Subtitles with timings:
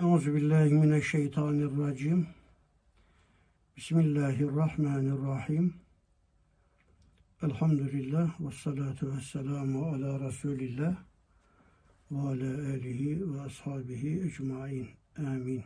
[0.00, 2.26] Euzu billahi mineşşeytanirracim.
[3.76, 5.74] Bismillahirrahmanirrahim.
[7.42, 10.96] Elhamdülillah ve salatu ve selamu ala Resulillah
[12.10, 14.88] ve ala alihi ve ashabihi ecmain.
[15.18, 15.62] Amin.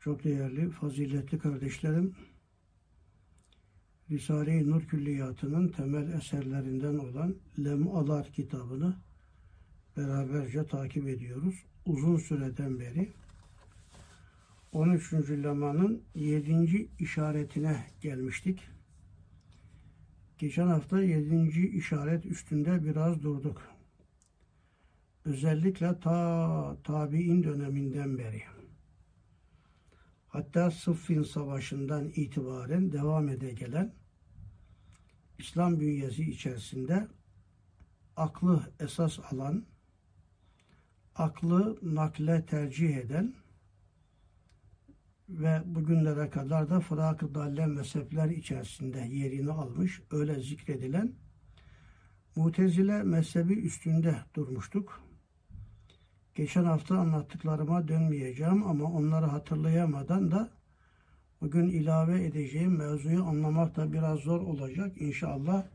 [0.00, 2.16] Çok değerli, faziletli kardeşlerim,
[4.10, 8.96] Risale-i Nur Külliyatı'nın temel eserlerinden olan Lemalar kitabını
[9.96, 11.67] beraberce takip ediyoruz.
[11.88, 13.12] Uzun süreden beri
[14.72, 15.12] 13.
[15.12, 16.90] lemanın 7.
[16.98, 18.68] işaretine gelmiştik.
[20.38, 21.60] Geçen hafta 7.
[21.60, 23.62] işaret üstünde biraz durduk.
[25.24, 28.42] Özellikle ta tabi'in döneminden beri.
[30.28, 33.94] Hatta Sıffin Savaşı'ndan itibaren devam ede gelen
[35.38, 37.08] İslam bünyesi içerisinde
[38.16, 39.64] aklı esas alan,
[41.18, 43.34] aklı nakle tercih eden
[45.28, 51.12] ve bugünlere kadar da fırak-ı dalle mezhepler içerisinde yerini almış, öyle zikredilen
[52.36, 55.00] Mutezile mezhebi üstünde durmuştuk.
[56.34, 60.50] Geçen hafta anlattıklarıma dönmeyeceğim ama onları hatırlayamadan da
[61.40, 65.00] bugün ilave edeceğim mevzuyu anlamak da biraz zor olacak.
[65.00, 65.66] İnşallah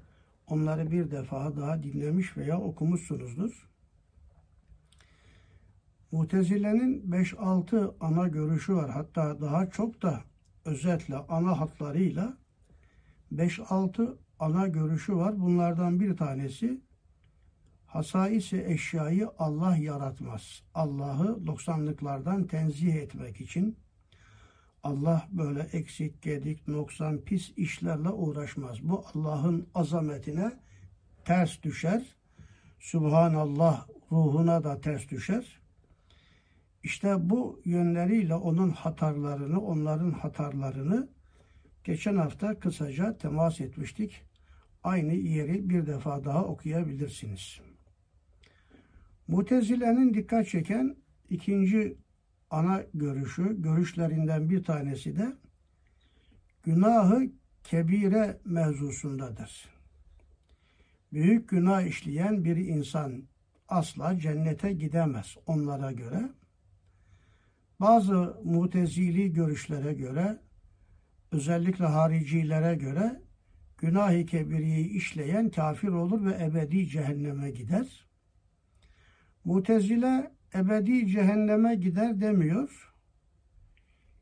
[0.48, 3.73] onları bir defa daha dinlemiş veya okumuşsunuzdur.
[6.14, 8.90] Mutezile'nin 5-6 ana görüşü var.
[8.92, 10.22] Hatta daha çok da
[10.66, 12.38] özetle ana hatlarıyla
[13.36, 15.40] 5-6 ana görüşü var.
[15.40, 16.82] Bunlardan bir tanesi
[17.86, 20.64] hasaisi eşyayı Allah yaratmaz.
[20.74, 23.78] Allah'ı noksanlıklardan tenzih etmek için
[24.84, 28.78] Allah böyle eksik, gedik, noksan, pis işlerle uğraşmaz.
[28.84, 30.52] Bu Allah'ın azametine
[31.26, 32.04] ters düşer.
[32.80, 35.63] Subhanallah ruhuna da ters düşer.
[36.84, 41.10] İşte bu yönleriyle onun hatarlarını, onların hatarlarını
[41.84, 44.24] geçen hafta kısaca temas etmiştik.
[44.84, 47.60] Aynı yeri bir defa daha okuyabilirsiniz.
[49.28, 50.96] Mutezile'nin dikkat çeken
[51.30, 51.98] ikinci
[52.50, 55.34] ana görüşü, görüşlerinden bir tanesi de
[56.64, 57.32] günahı
[57.64, 59.70] kebire mevzusundadır.
[61.14, 63.24] Büyük günah işleyen bir insan
[63.68, 66.30] asla cennete gidemez onlara göre.
[67.84, 70.40] Bazı mutezili görüşlere göre,
[71.32, 73.22] özellikle haricilere göre
[73.78, 78.06] günah-ı kebiriyi işleyen kafir olur ve ebedi cehenneme gider.
[79.46, 82.94] Mutezile ebedi cehenneme gider demiyor.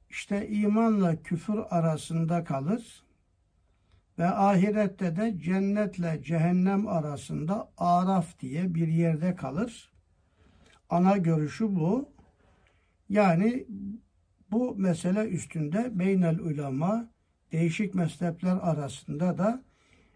[0.09, 3.03] İşte imanla küfür arasında kalır
[4.17, 9.91] ve ahirette de cennetle cehennem arasında Araf diye bir yerde kalır.
[10.89, 12.20] Ana görüşü bu.
[13.11, 13.67] Yani
[14.51, 17.09] bu mesele üstünde beynel ulema
[17.51, 19.63] değişik mezhepler arasında da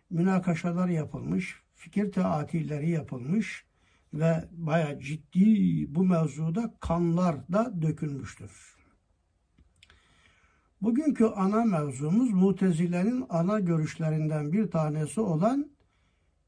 [0.09, 3.66] münakaşalar yapılmış, fikir teatilleri yapılmış
[4.13, 8.75] ve baya ciddi bu mevzuda kanlar da dökülmüştür.
[10.81, 15.72] Bugünkü ana mevzumuz Mutezile'nin ana görüşlerinden bir tanesi olan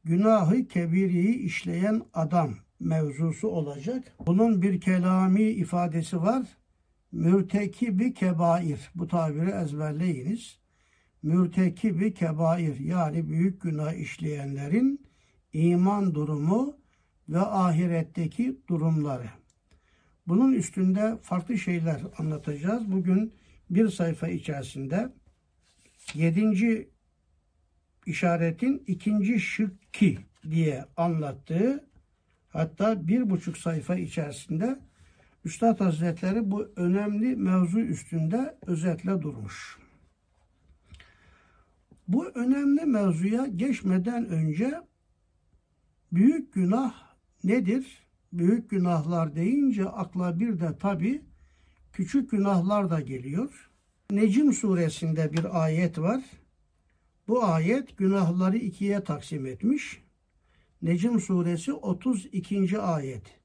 [0.04, 4.16] günahı kebiriyi işleyen adam mevzusu olacak.
[4.28, 6.48] Bunun bir kelami ifadesi var.
[7.12, 8.80] Mürtekibi kebair.
[8.96, 10.60] Bu tabiri ezberleyiniz.
[11.24, 15.08] Mürtekibi kebair yani büyük günah işleyenlerin
[15.54, 16.78] iman durumu
[17.30, 19.30] ve ahiretteki durumları.
[20.28, 22.92] Bunun üstünde farklı şeyler anlatacağız.
[22.92, 23.34] Bugün
[23.70, 25.10] bir sayfa içerisinde
[26.14, 26.90] yedinci
[28.06, 31.87] işaretin ikinci şıkki diye anlattığı
[32.58, 34.80] hatta bir buçuk sayfa içerisinde
[35.46, 39.78] Üstad Hazretleri bu önemli mevzu üstünde özetle durmuş.
[42.08, 44.82] Bu önemli mevzuya geçmeden önce
[46.12, 46.94] büyük günah
[47.44, 48.08] nedir?
[48.34, 51.22] Büyük günahlar deyince akla bir de tabi
[51.94, 53.70] küçük günahlar da geliyor.
[54.12, 56.24] Necim suresinde bir ayet var.
[57.28, 60.07] Bu ayet günahları ikiye taksim etmiş.
[60.83, 62.79] Necim suresi 32.
[62.79, 63.43] ayet.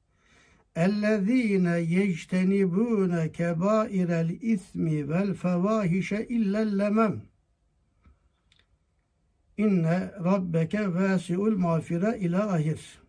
[0.75, 1.67] اَلَّذ۪ينَ
[1.97, 7.19] يَجْتَنِبُونَ كَبَائِرَ الْاِثْمِ وَالْفَوَاهِشَ اِلَّا اللَّمَمْ
[9.57, 12.99] İnne rabbeke vasiul mağfire ila ahir.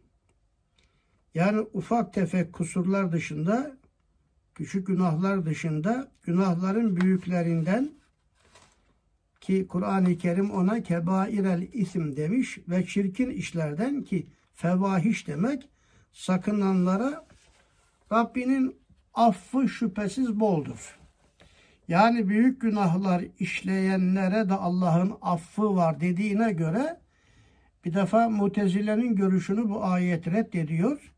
[1.34, 3.76] Yani ufak tefek kusurlar dışında,
[4.54, 7.90] küçük günahlar dışında günahların büyüklerinden
[9.43, 15.69] ki Kur'an-ı Kerim ona kebairel isim demiş ve çirkin işlerden ki fevahiş demek
[16.13, 17.25] sakınanlara
[18.11, 18.75] Rabbinin
[19.13, 20.97] affı şüphesiz boldur.
[21.87, 26.99] Yani büyük günahlar işleyenlere de Allah'ın affı var dediğine göre
[27.85, 31.12] bir defa Mutezile'nin görüşünü bu ayet reddediyor.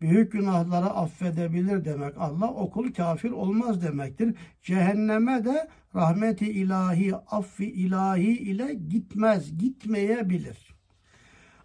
[0.00, 4.34] Büyük günahları affedebilir demek Allah okul kafir olmaz demektir.
[4.62, 10.74] Cehenneme de rahmeti ilahi, affi ilahi ile gitmez, gitmeyebilir.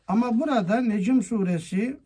[0.08, 1.98] Ama burada Necim suresi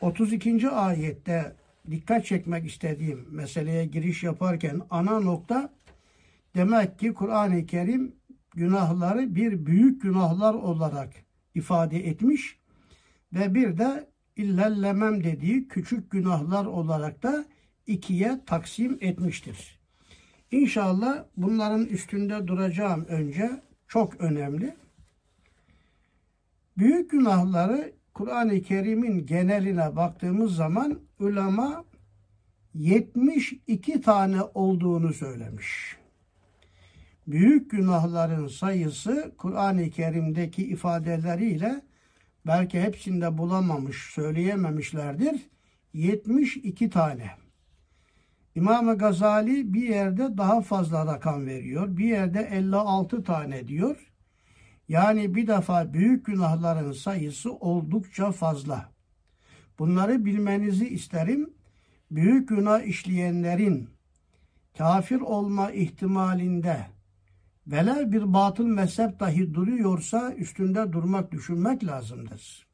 [0.00, 0.68] 32.
[0.68, 1.56] ayette
[1.90, 5.72] dikkat çekmek istediğim meseleye giriş yaparken ana nokta
[6.54, 8.16] demek ki Kur'an-ı Kerim
[8.54, 11.12] günahları bir büyük günahlar olarak
[11.54, 12.58] ifade etmiş
[13.32, 17.44] ve bir de illallemem dediği küçük günahlar olarak da
[17.86, 19.78] ikiye taksim etmiştir.
[20.50, 24.76] İnşallah bunların üstünde duracağım önce çok önemli.
[26.78, 31.84] Büyük günahları Kur'an-ı Kerim'in geneline baktığımız zaman ulema
[32.74, 35.96] 72 tane olduğunu söylemiş.
[37.26, 41.82] Büyük günahların sayısı Kur'an-ı Kerim'deki ifadeleriyle
[42.46, 45.48] belki hepsinde bulamamış, söyleyememişlerdir.
[45.92, 47.30] 72 tane.
[48.54, 51.96] İmam Gazali bir yerde daha fazla rakam veriyor.
[51.96, 54.12] Bir yerde 56 tane diyor.
[54.88, 58.88] Yani bir defa büyük günahların sayısı oldukça fazla.
[59.78, 61.50] Bunları bilmenizi isterim.
[62.10, 63.88] Büyük günah işleyenlerin
[64.78, 66.86] kafir olma ihtimalinde
[67.66, 72.66] velev bir batıl mezhep dahi duruyorsa üstünde durmak, düşünmek lazımdır.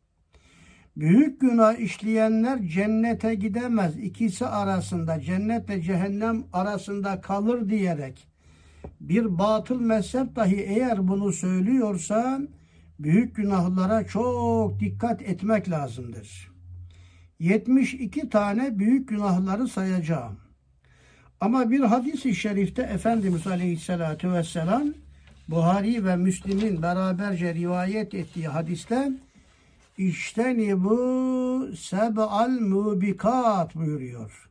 [0.97, 3.97] Büyük günah işleyenler cennete gidemez.
[3.97, 8.29] İkisi arasında, cennetle cehennem arasında kalır diyerek
[9.01, 12.41] bir batıl mezhep dahi eğer bunu söylüyorsa
[12.99, 16.53] büyük günahlara çok dikkat etmek lazımdır.
[17.39, 20.42] 72 tane büyük günahları sayacağım.
[21.43, 24.85] Ama bir hadis-i şerifte Efendimiz Aleyhisselatü Vesselam
[25.49, 29.13] Buhari ve Müslim'in beraberce rivayet ettiği hadiste
[29.99, 34.51] İşteni bu seb'al mubikat buyuruyor.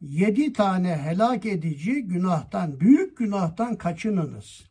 [0.00, 4.62] Yedi tane helak edici günahtan, büyük günahtan kaçınınız.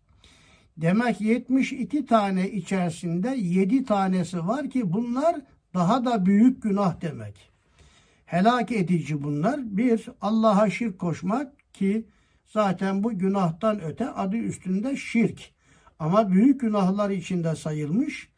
[0.77, 5.35] Demek 72 tane içerisinde 7 tanesi var ki bunlar
[5.73, 7.54] daha da büyük günah demek.
[8.25, 9.77] Helak edici bunlar.
[9.77, 12.05] Bir, Allah'a şirk koşmak ki
[12.45, 15.51] zaten bu günahtan öte adı üstünde şirk.
[15.99, 18.29] Ama büyük günahlar içinde sayılmış.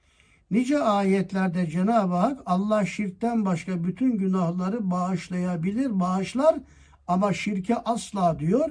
[0.51, 6.59] Nice ayetlerde Cenab-ı Hak Allah şirkten başka bütün günahları bağışlayabilir, bağışlar
[7.07, 8.69] ama şirke asla diyor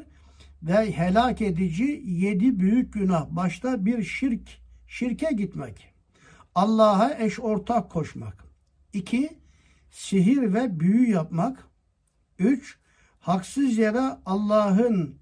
[0.62, 3.26] ve helak edici yedi büyük günah.
[3.30, 5.88] Başta bir şirk, şirke gitmek.
[6.54, 8.44] Allah'a eş ortak koşmak.
[8.92, 9.38] İki,
[9.96, 11.68] sihir ve büyü yapmak.
[12.38, 12.78] Üç,
[13.20, 15.18] haksız yere Allah'ın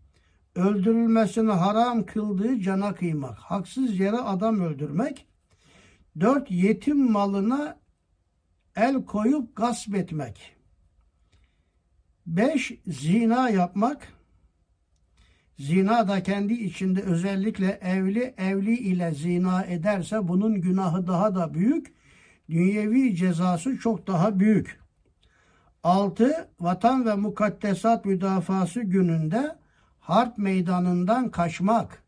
[0.54, 3.38] öldürülmesini haram kıldığı cana kıymak.
[3.38, 5.26] Haksız yere adam öldürmek.
[6.20, 7.80] Dört, yetim malına
[8.76, 10.56] el koyup gasp etmek.
[12.26, 14.08] Beş, zina yapmak.
[15.58, 21.94] Zina da kendi içinde özellikle evli evli ile zina ederse bunun günahı daha da büyük.
[22.50, 24.80] Dünyevi cezası çok daha büyük.
[25.82, 29.56] Altı, vatan ve mukaddesat müdafası gününde
[30.00, 32.02] harp meydanından kaçmak.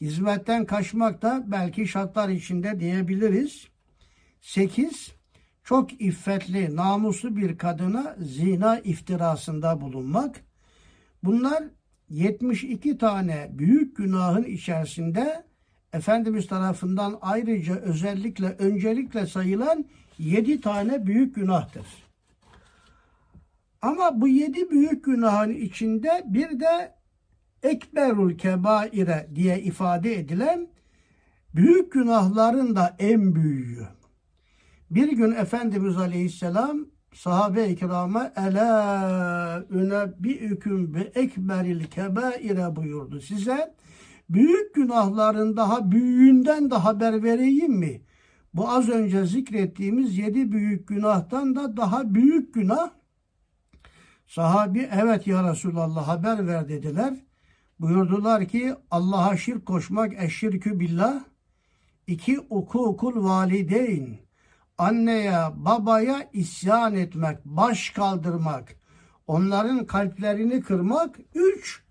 [0.00, 3.68] Hizmetten kaçmak da belki şartlar içinde diyebiliriz.
[4.40, 5.12] Sekiz,
[5.64, 10.40] çok iffetli, namuslu bir kadına zina iftirasında bulunmak.
[11.24, 11.64] Bunlar
[12.08, 15.44] 72 tane büyük günahın içerisinde
[15.92, 19.84] Efendimiz tarafından ayrıca özellikle öncelikle sayılan
[20.18, 21.86] 7 tane büyük günahtır.
[23.82, 26.94] Ama bu yedi büyük günahın içinde bir de
[27.62, 30.68] ekberul kebaire diye ifade edilen
[31.54, 33.86] büyük günahların da en büyüğü.
[34.90, 43.20] Bir gün Efendimiz Aleyhisselam sahabe-i kirama ela ünebbiüküm bi ekberil kebaire buyurdu.
[43.20, 43.74] Size
[44.28, 48.02] büyük günahların daha büyüğünden de haber vereyim mi?
[48.54, 52.90] Bu az önce zikrettiğimiz yedi büyük günahtan da daha büyük günah.
[54.26, 57.14] Sahabi evet ya Resulallah haber ver dediler.
[57.80, 61.24] Buyurdular ki Allah'a şirk koşmak eşşirkü billah.
[62.06, 64.18] İki ukukul valideyn
[64.78, 68.76] anneye, babaya isyan etmek, baş kaldırmak,
[69.26, 71.18] onların kalplerini kırmak.
[71.34, 71.82] Üç,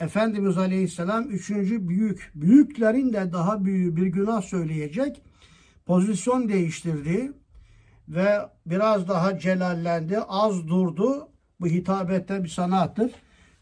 [0.00, 5.22] Efendimiz Aleyhisselam üçüncü büyük, büyüklerin de daha büyüğü bir günah söyleyecek.
[5.86, 7.32] Pozisyon değiştirdi
[8.08, 11.28] ve biraz daha celallendi, az durdu.
[11.60, 13.12] Bu hitabette bir sanattır.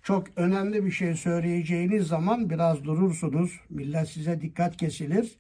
[0.03, 3.61] Çok önemli bir şey söyleyeceğiniz zaman biraz durursunuz.
[3.71, 5.39] Millet size dikkat kesilir.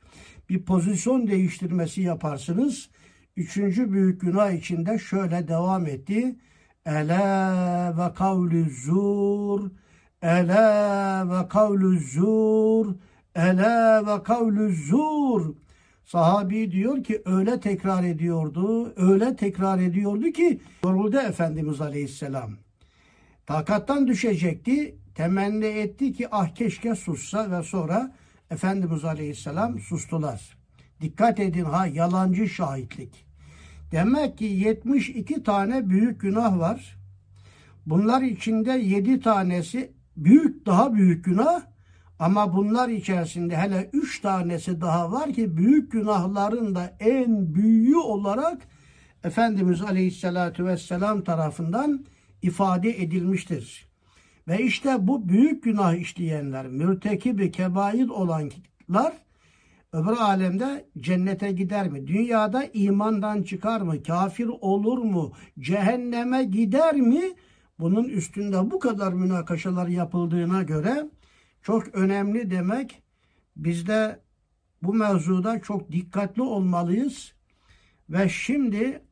[0.48, 2.90] Bir pozisyon değiştirmesi yaparsınız.
[3.36, 6.36] Üçüncü büyük günah içinde şöyle devam etti.
[6.86, 7.18] Ele
[7.98, 9.70] ve kavlü zur,
[10.22, 12.94] ele ve kavlü zur,
[13.34, 15.54] ele ve kavlü zur.
[16.04, 22.50] Sahabi diyor ki öyle tekrar ediyordu, öyle tekrar ediyordu ki yoruldu Efendimiz Aleyhisselam.
[23.46, 28.14] Takattan düşecekti, temenni etti ki ah keşke sussa ve sonra
[28.50, 30.58] Efendimiz Aleyhisselam sustular.
[31.00, 33.26] Dikkat edin ha yalancı şahitlik.
[33.92, 36.98] Demek ki 72 tane büyük günah var.
[37.86, 41.62] Bunlar içinde 7 tanesi büyük daha büyük günah
[42.18, 48.62] ama bunlar içerisinde hele 3 tanesi daha var ki büyük günahların da en büyüğü olarak
[49.24, 52.04] Efendimiz Aleyhisselatü Vesselam tarafından
[52.42, 53.88] ifade edilmiştir.
[54.48, 59.12] Ve işte bu büyük günah işleyenler, mürtekibi kebair olanlar
[59.92, 62.06] öbür alemde cennete gider mi?
[62.06, 64.02] Dünyada imandan çıkar mı?
[64.02, 65.32] Kafir olur mu?
[65.58, 67.22] Cehenneme gider mi?
[67.78, 71.10] Bunun üstünde bu kadar münakaşalar yapıldığına göre
[71.62, 73.02] çok önemli demek.
[73.56, 74.20] Biz de
[74.82, 77.32] bu mevzuda çok dikkatli olmalıyız.
[78.10, 79.02] Ve şimdi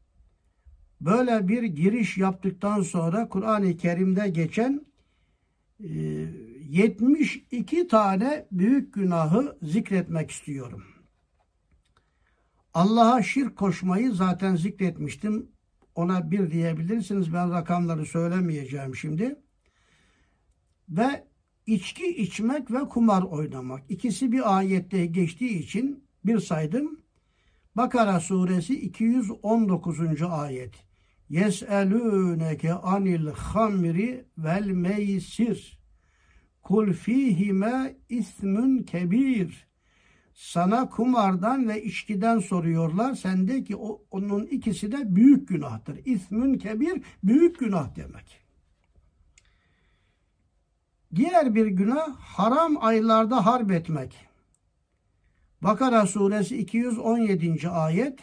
[1.01, 4.87] böyle bir giriş yaptıktan sonra Kur'an-ı Kerim'de geçen
[5.79, 10.85] 72 e, tane büyük günahı zikretmek istiyorum.
[12.75, 15.56] Allah'a şirk koşmayı zaten zikretmiştim.
[15.97, 17.33] Ona bir diyebilirsiniz.
[17.33, 19.37] Ben rakamları söylemeyeceğim şimdi.
[20.89, 21.25] Ve
[21.67, 23.83] içki içmek ve kumar oynamak.
[23.89, 27.01] İkisi bir ayette geçtiği için bir saydım.
[27.77, 30.23] Bakara suresi 219.
[30.23, 30.75] ayet.
[31.29, 35.79] Yes'elûneke anil hamri vel meysir.
[36.63, 39.67] Kul fihime ismün kebir.
[40.37, 43.15] Sana kumardan ve içkiden soruyorlar.
[43.15, 46.01] Sende ki o, onun ikisi de büyük günahtır.
[46.05, 48.41] İsmün kebir büyük günah demek.
[51.15, 54.27] Diğer bir günah haram aylarda harp etmek.
[55.63, 57.69] Bakara suresi 217.
[57.69, 58.19] ayet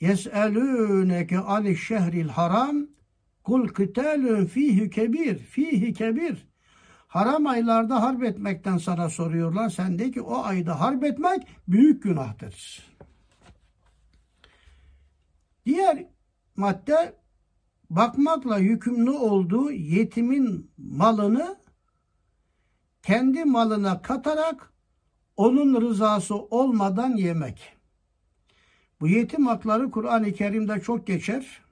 [0.00, 2.86] Yes'elûneke ani şehril haram
[3.44, 6.46] kul kıtalun fihi kebir fihi kebir
[7.14, 9.70] Haram aylarda harp etmekten sana soruyorlar.
[9.70, 12.86] Sen de ki o ayda harp etmek büyük günahtır.
[15.66, 16.06] Diğer
[16.56, 17.16] madde
[17.90, 21.56] bakmakla yükümlü olduğu yetimin malını
[23.02, 24.72] kendi malına katarak
[25.36, 27.76] onun rızası olmadan yemek.
[29.00, 31.63] Bu yetim hakları Kur'an-ı Kerim'de çok geçer.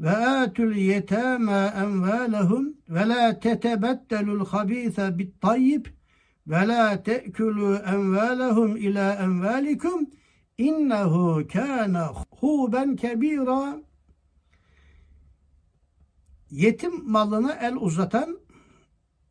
[0.00, 5.86] Ve atul yetama envalahum ve la tetebettelul habisa bit tayyib
[6.46, 10.06] ve la te'kulu envalahum ila envalikum
[10.58, 13.76] innehu kana huben kebira
[16.50, 18.38] yetim malına el uzatan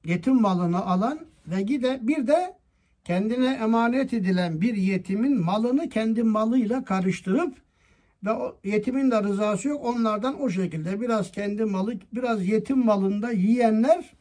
[0.05, 2.57] yetim malını alan ve gide bir de
[3.03, 7.62] kendine emanet edilen bir yetimin malını kendi malıyla karıştırıp
[8.23, 8.29] ve
[8.63, 9.85] yetimin de rızası yok.
[9.85, 14.13] Onlardan o şekilde biraz kendi malı, biraz yetim malında yiyenler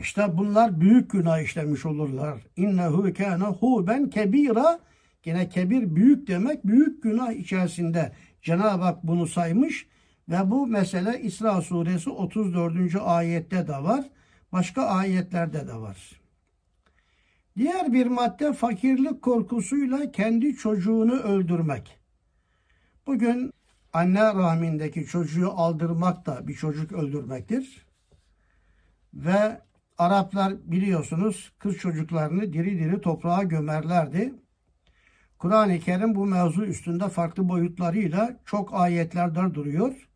[0.00, 2.38] işte bunlar büyük günah işlemiş olurlar.
[2.56, 4.78] İnnehu kana huben kebira.
[5.22, 6.66] Gene kebir büyük demek.
[6.66, 8.12] Büyük günah içerisinde
[8.42, 9.86] Cenab-ı Hak bunu saymış
[10.28, 12.96] ve bu mesele İsra suresi 34.
[13.04, 14.04] ayette de var.
[14.52, 16.20] Başka ayetlerde de var.
[17.56, 21.98] Diğer bir madde fakirlik korkusuyla kendi çocuğunu öldürmek.
[23.06, 23.52] Bugün
[23.92, 27.86] anne rahmindeki çocuğu aldırmak da bir çocuk öldürmektir.
[29.14, 29.60] Ve
[29.98, 34.34] Araplar biliyorsunuz kız çocuklarını diri diri toprağa gömerlerdi.
[35.38, 40.08] Kur'an-ı Kerim bu mevzu üstünde farklı boyutlarıyla çok ayetlerden duruyor.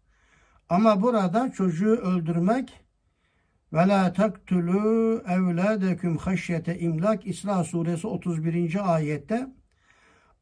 [0.68, 2.80] Ama burada çocuğu öldürmek
[3.72, 8.94] ve la taktulu evladekum haşyete imlak İsra suresi 31.
[8.94, 9.46] ayette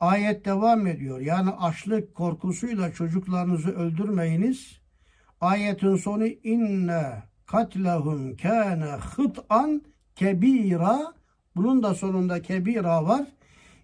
[0.00, 1.20] ayet devam ediyor.
[1.20, 4.80] Yani açlık korkusuyla çocuklarınızı öldürmeyiniz.
[5.40, 9.82] Ayetin sonu inne katlehum kâne hıt'an
[10.16, 11.14] kebira
[11.56, 13.26] bunun da sonunda kebira var.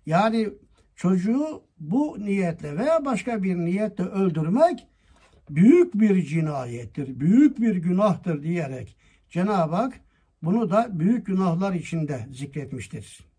[0.06, 0.48] Yani
[0.96, 4.86] çocuğu bu niyetle veya başka bir niyetle öldürmek
[5.50, 8.96] büyük bir cinayettir, büyük bir günahtır diyerek
[9.28, 10.00] Cenab-ı Hak
[10.42, 13.33] bunu da büyük günahlar içinde zikretmiştir.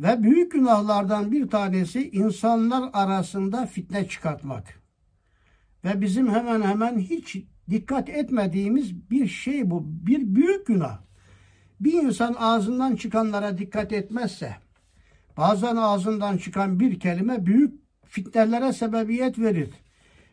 [0.00, 4.80] Ve büyük günahlardan bir tanesi insanlar arasında fitne çıkartmak.
[5.84, 7.36] Ve bizim hemen hemen hiç
[7.70, 9.82] dikkat etmediğimiz bir şey bu.
[9.84, 10.98] Bir büyük günah.
[11.80, 14.56] Bir insan ağzından çıkanlara dikkat etmezse,
[15.36, 19.70] bazen ağzından çıkan bir kelime büyük fitnelere sebebiyet verir.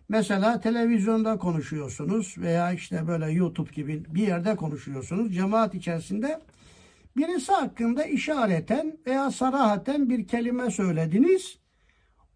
[0.10, 5.36] Mesela televizyonda konuşuyorsunuz veya işte böyle YouTube gibi bir yerde konuşuyorsunuz.
[5.36, 6.40] Cemaat içerisinde
[7.18, 11.58] birisi hakkında işareten veya sarahaten bir kelime söylediniz.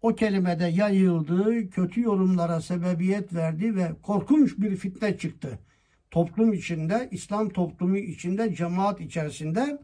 [0.02, 5.58] O kelimede yayıldı, kötü yorumlara sebebiyet verdi ve korkunç bir fitne çıktı.
[6.10, 9.78] Toplum içinde, İslam toplumu içinde, cemaat içerisinde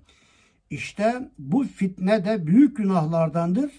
[0.71, 3.71] işte bu fitne de büyük günahlardandır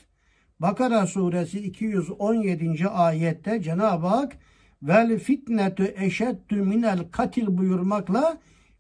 [0.60, 2.88] Bakara suresi 217.
[2.88, 4.38] ayette Cenab-ı Hak
[4.84, 8.38] vel fitnetu eşeddü minel katil buyurmakla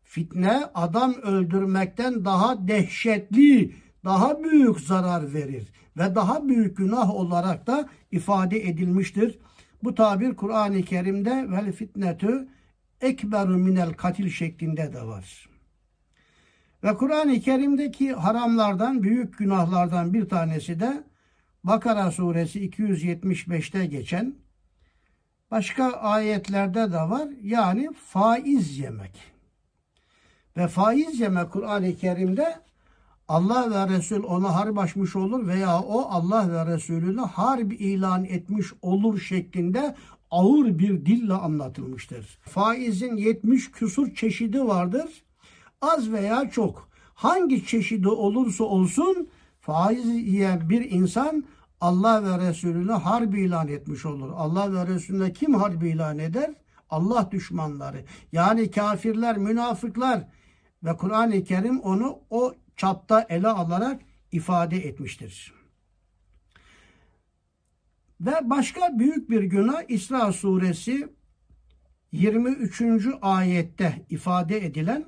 [0.09, 3.75] fitne adam öldürmekten daha dehşetli,
[4.05, 9.39] daha büyük zarar verir ve daha büyük günah olarak da ifade edilmiştir.
[9.83, 12.47] Bu tabir Kur'an-ı Kerim'de vel fitnetu
[13.01, 15.49] ekberu minel katil şeklinde de var.
[16.83, 21.03] Ve Kur'an-ı Kerim'deki haramlardan, büyük günahlardan bir tanesi de
[21.63, 24.35] Bakara suresi 275'te geçen
[25.51, 27.29] başka ayetlerde de var.
[27.41, 29.38] Yani faiz yemek.
[30.59, 32.59] Ve faiz yemek Kur'an-ı Kerim'de
[33.27, 38.67] Allah ve Resul ona harp açmış olur veya o Allah ve Resulüne harp ilan etmiş
[38.81, 39.95] olur şeklinde
[40.31, 42.39] ağır bir dille anlatılmıştır.
[42.41, 45.23] Faizin 70 küsur çeşidi vardır.
[45.81, 46.89] Az veya çok.
[47.13, 49.29] Hangi çeşidi olursa olsun
[49.61, 51.43] faiz yiyen bir insan
[51.81, 54.29] Allah ve Resulüne harp ilan etmiş olur.
[54.35, 56.53] Allah ve Resulüne kim harp ilan eder?
[56.89, 58.05] Allah düşmanları.
[58.31, 60.23] Yani kafirler, münafıklar
[60.83, 65.53] ve Kur'an-ı Kerim onu o çapta ele alarak ifade etmiştir.
[68.21, 71.07] Ve başka büyük bir günah İsra suresi
[72.11, 72.81] 23.
[73.21, 75.05] ayette ifade edilen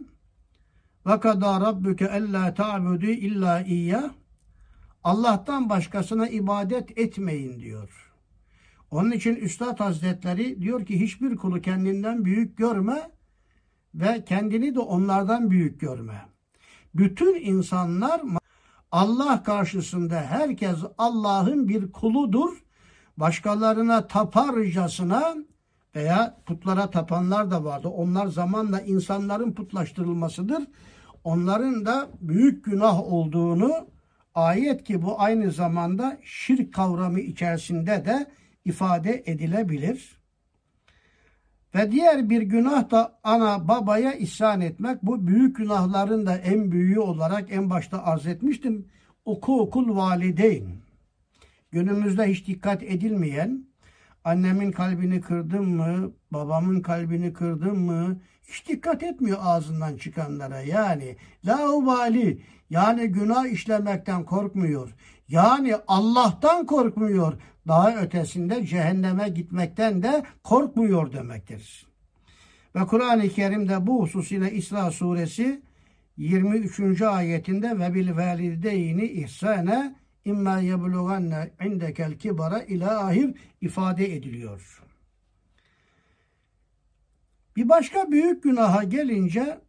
[1.06, 4.12] ve kadâ rabbuke ellâ ta'budu illa iyyah
[5.04, 8.14] Allah'tan başkasına ibadet etmeyin diyor.
[8.92, 13.12] Onun için Üstad Hazretleri diyor ki hiçbir kulu kendinden büyük görme
[13.96, 16.26] ve kendini de onlardan büyük görme.
[16.96, 18.22] Bütün insanlar
[18.92, 22.64] Allah karşısında herkes Allah'ın bir kuludur.
[23.18, 25.36] Başkalarına taparcasına
[25.96, 27.88] veya putlara tapanlar da vardı.
[27.88, 30.64] Onlar zamanla insanların putlaştırılmasıdır.
[31.24, 33.88] Onların da büyük günah olduğunu
[34.36, 38.32] Ayet ki bu aynı zamanda şirk kavramı içerisinde de
[38.66, 40.21] ifade edilebilir.
[41.76, 45.04] Ve diğer bir günah da ana babaya isyan etmek.
[45.04, 48.86] Bu büyük günahların da en büyüğü olarak en başta arz etmiştim.
[49.26, 50.66] Oku okul valideyn.
[51.72, 53.66] Günümüzde hiç dikkat edilmeyen,
[54.24, 60.62] annemin kalbini kırdım mı, babamın kalbini kırdım mı, hiç dikkat etmiyor ağzından çıkanlara.
[60.62, 64.96] Yani la vali yani günah işlemekten korkmuyor.
[65.28, 67.34] Yani Allah'tan korkmuyor.
[67.68, 71.88] Daha ötesinde cehenneme gitmekten de korkmuyor demektir.
[72.76, 75.62] Ve Kur'an-ı Kerim'de bu hususuyla İsra suresi
[76.18, 77.02] 23.
[77.02, 79.96] ayetinde ve bil valideyni ihsane
[80.26, 84.84] imma yeblughanne indekel kibara ila ahir ifade ediliyor.
[87.56, 89.62] Bir başka büyük günaha gelince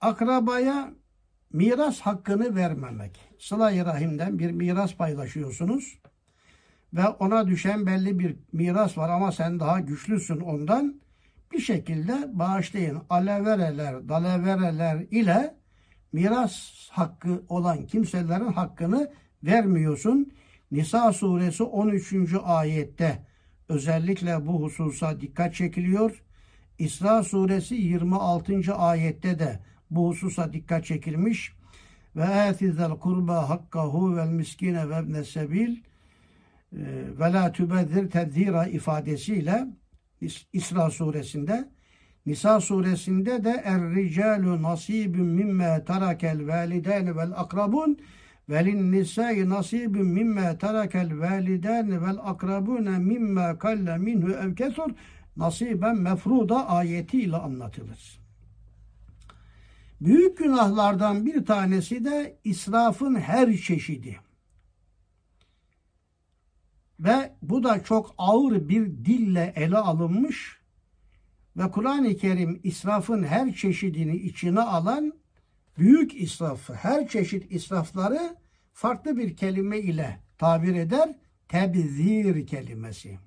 [0.00, 0.90] akrabaya
[1.52, 3.20] miras hakkını vermemek.
[3.38, 5.98] Sıla-i Rahim'den bir miras paylaşıyorsunuz
[6.94, 11.00] ve ona düşen belli bir miras var ama sen daha güçlüsün ondan.
[11.52, 13.02] Bir şekilde bağışlayın.
[13.10, 15.54] Alevereler, dalevereler ile
[16.12, 20.32] miras hakkı olan kimselerin hakkını vermiyorsun.
[20.70, 22.14] Nisa suresi 13.
[22.44, 23.26] ayette
[23.68, 26.22] özellikle bu hususa dikkat çekiliyor.
[26.78, 28.74] İsra suresi 26.
[28.74, 31.52] ayette de bu hususa dikkat çekilmiş.
[32.16, 35.76] Ve atizel kurba hakkahu vel miskine ve ibne sebil
[36.72, 39.66] ve la tübezzir tedzira ifadesiyle
[40.52, 41.68] İsra suresinde
[42.26, 47.98] Nisa suresinde de er ricalu nasibun mimme tarakel validani vel akrabun
[48.48, 54.90] velin nisai nasibun mimme tarakel validani vel akrabuna mimme kalle minhu ev kesur
[55.36, 58.20] nasiben mefruda ayetiyle anlatılır.
[60.00, 64.16] Büyük günahlardan bir tanesi de israfın her çeşidi.
[67.00, 70.58] Ve bu da çok ağır bir dille ele alınmış
[71.56, 75.12] ve Kur'an-ı Kerim israfın her çeşidini içine alan
[75.78, 78.36] büyük israfı, her çeşit israfları
[78.72, 81.14] farklı bir kelime ile tabir eder.
[81.48, 83.18] Tebzir kelimesi.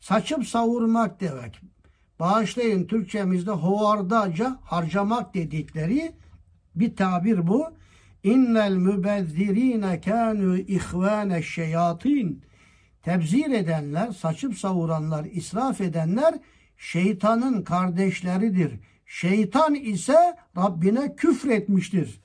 [0.00, 1.60] Saçıp savurmak demek.
[2.20, 6.12] Bağışlayın Türkçemizde hovardaca harcamak dedikleri
[6.74, 7.66] bir tabir bu.
[8.22, 12.42] İnnel mübezzirine kânû ihvâne şeyatîn.
[13.04, 16.34] Tebzir edenler, saçıp savuranlar, israf edenler
[16.78, 18.72] şeytanın kardeşleridir.
[19.06, 22.20] Şeytan ise Rabbine küfretmiştir.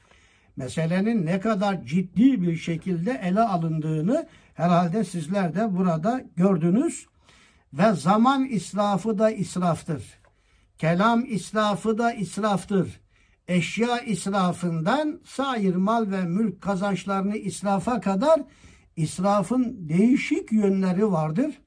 [0.56, 7.06] Meselenin ne kadar ciddi bir şekilde ele alındığını herhalde sizler de burada gördünüz.
[7.74, 10.04] Ve zaman israfı da israftır.
[10.78, 13.00] Kelam israfı da israftır.
[13.48, 18.42] Eşya israfından sair mal ve mülk kazançlarını israfa kadar
[19.00, 21.62] israfın değişik yönleri vardır.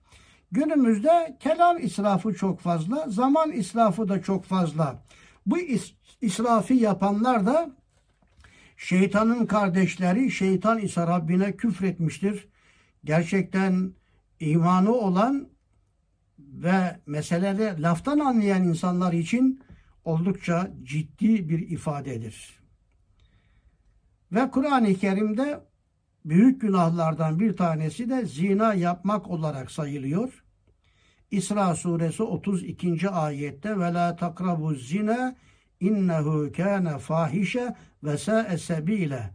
[0.52, 5.02] Günümüzde kelam israfı çok fazla, zaman israfı da çok fazla.
[5.46, 7.70] Bu is israfı yapanlar da
[8.76, 12.48] şeytanın kardeşleri, şeytan ise Rabbine küfretmiştir.
[13.04, 13.92] Gerçekten
[14.40, 15.48] imanı olan
[16.38, 19.60] ve meseleleri laftan anlayan insanlar için
[20.04, 22.62] oldukça ciddi bir ifadedir.
[24.32, 25.71] Ve Kur'an-ı Kerim'de
[26.24, 30.44] büyük günahlardan bir tanesi de zina yapmak olarak sayılıyor.
[31.30, 33.10] İsra suresi 32.
[33.10, 35.36] ayette ve la takrabu zina
[35.80, 39.30] innehu kana fahişe ve sa'e sebile.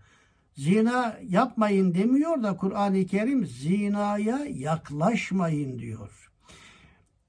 [0.54, 6.32] Zina yapmayın demiyor da Kur'an-ı Kerim zinaya yaklaşmayın diyor.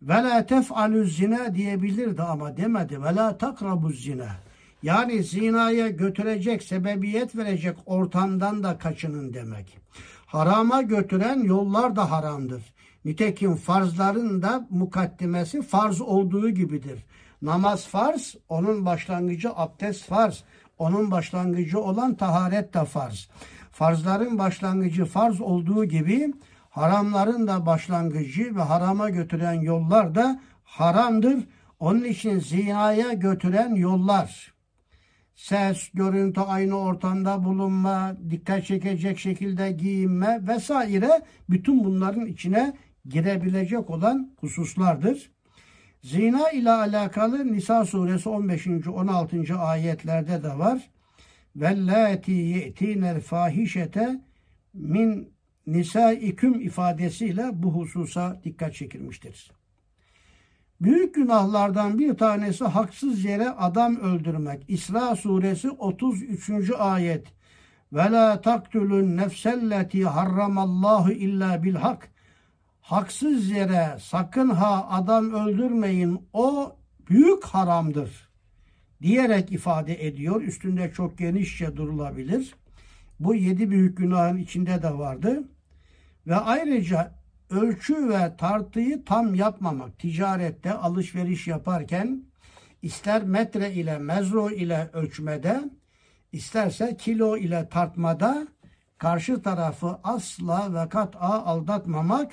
[0.03, 3.03] Ve la tef'alü zina diyebilirdi ama demedi.
[3.03, 4.48] Ve la takrabu zina.
[4.83, 9.79] Yani zinaya götürecek, sebebiyet verecek ortamdan da kaçının demek.
[10.27, 12.63] Harama götüren yollar da haramdır.
[13.05, 17.07] Nitekim farzların da mukaddimesi farz olduğu gibidir.
[17.43, 20.45] Namaz farz, onun başlangıcı abdest farz.
[20.79, 23.29] Onun başlangıcı olan taharet de farz.
[23.73, 26.35] Farzların başlangıcı farz olduğu gibi
[26.71, 31.39] haramların da başlangıcı ve harama götüren yollar da haramdır.
[31.81, 34.58] Onun için zinaya götüren yollar
[35.39, 42.77] ses, görüntü aynı ortamda bulunma, dikkat çekecek şekilde giyinme vesaire bütün bunların içine
[43.09, 45.31] girebilecek olan hususlardır.
[46.03, 48.67] Zina ile alakalı Nisa suresi 15.
[48.89, 49.55] 16.
[49.59, 50.91] ayetlerde de var.
[51.57, 54.21] Vellati ye'tinel fahişete
[54.75, 55.33] min
[55.67, 59.58] nisaikum ifadesiyle bu hususa dikkat çekilmiştir.
[60.81, 64.65] Büyük günahlardan bir tanesi haksız yere adam öldürmek.
[64.69, 66.71] İsra suresi 33.
[66.79, 67.27] ayet.
[67.93, 72.11] Ve la taktulun nefselleti harramallahu illa bil hak.
[72.81, 76.77] Haksız yere sakın ha adam öldürmeyin o
[77.09, 78.29] büyük haramdır
[79.03, 80.43] diyerek ifade ediyor.
[80.43, 82.55] Üstünde çok genişçe durulabilir.
[83.21, 85.43] Bu yedi büyük günahın içinde de vardı.
[86.27, 87.18] Ve ayrıca
[87.51, 89.99] ölçü ve tartıyı tam yapmamak.
[89.99, 92.23] Ticarette alışveriş yaparken
[92.83, 95.71] ister metre ile mezro ile ölçmede
[96.33, 98.49] isterse kilo ile tartmada
[98.99, 102.33] karşı tarafı asla ve kat'a aldatmamak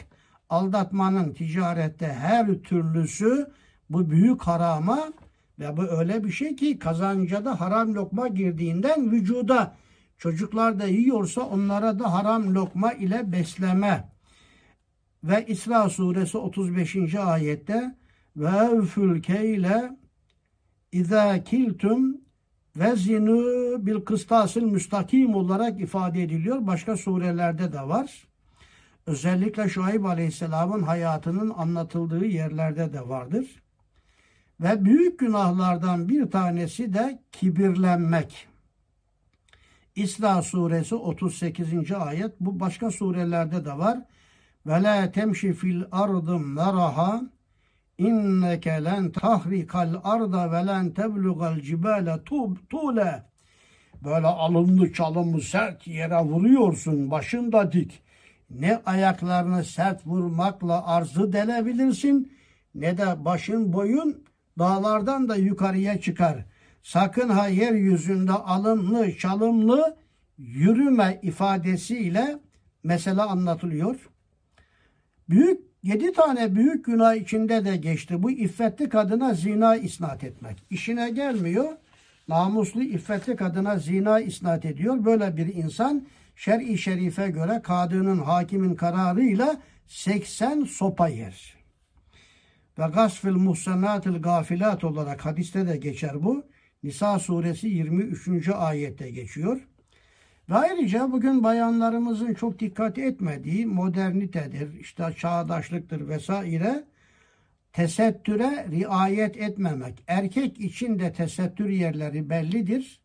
[0.49, 3.51] aldatmanın ticarette her türlüsü
[3.89, 5.13] bu büyük harama
[5.59, 9.75] ve bu öyle bir şey ki kazanca da haram lokma girdiğinden vücuda
[10.17, 14.14] çocuklar da yiyorsa onlara da haram lokma ile besleme
[15.25, 17.15] ve İsra suresi 35.
[17.15, 17.95] ayette
[18.37, 19.97] ve evfül keyle
[20.91, 22.17] izâ kiltum
[22.75, 23.35] ve zinu
[23.85, 26.67] bil kıstasıl müstakim olarak ifade ediliyor.
[26.67, 28.27] Başka surelerde de var.
[29.05, 33.63] Özellikle Şuayb Aleyhisselam'ın hayatının anlatıldığı yerlerde de vardır.
[34.59, 38.47] Ve büyük günahlardan bir tanesi de kibirlenmek.
[39.95, 41.91] İsra suresi 38.
[41.91, 43.99] ayet bu başka surelerde de var.
[44.65, 47.21] Ve la temşi fil ardı meraha
[47.97, 52.23] inneke len tahrikal arda ve len teblugal cibale
[52.69, 53.23] tule
[54.03, 58.01] böyle alımlı çalımlı sert yere vuruyorsun başında dik
[58.49, 62.31] ne ayaklarını sert vurmakla arzı delebilirsin
[62.75, 64.23] ne de başın boyun
[64.59, 66.45] dağlardan da yukarıya çıkar.
[66.83, 69.97] Sakın ha yeryüzünde alımlı çalımlı
[70.37, 72.39] yürüme ifadesiyle
[72.83, 74.09] mesele anlatılıyor.
[75.29, 78.23] Büyük yedi tane büyük günah içinde de geçti.
[78.23, 80.63] Bu iffetli kadına zina isnat etmek.
[80.69, 81.71] İşine gelmiyor.
[82.27, 85.05] Namuslu iffetli kadına zina isnat ediyor.
[85.05, 91.55] Böyle bir insan şer'i şerife göre kadının hakimin kararıyla 80 sopa yer.
[92.79, 96.45] Ve gasfil muhsenatil gafilat olarak hadiste de geçer bu.
[96.83, 98.49] Nisa suresi 23.
[98.49, 99.67] ayette geçiyor.
[100.49, 106.83] Ve ayrıca bugün bayanlarımızın çok dikkat etmediği modernitedir, işte çağdaşlıktır vesaire.
[107.73, 110.03] tesettüre riayet etmemek.
[110.07, 112.99] Erkek için de tesettür yerleri bellidir.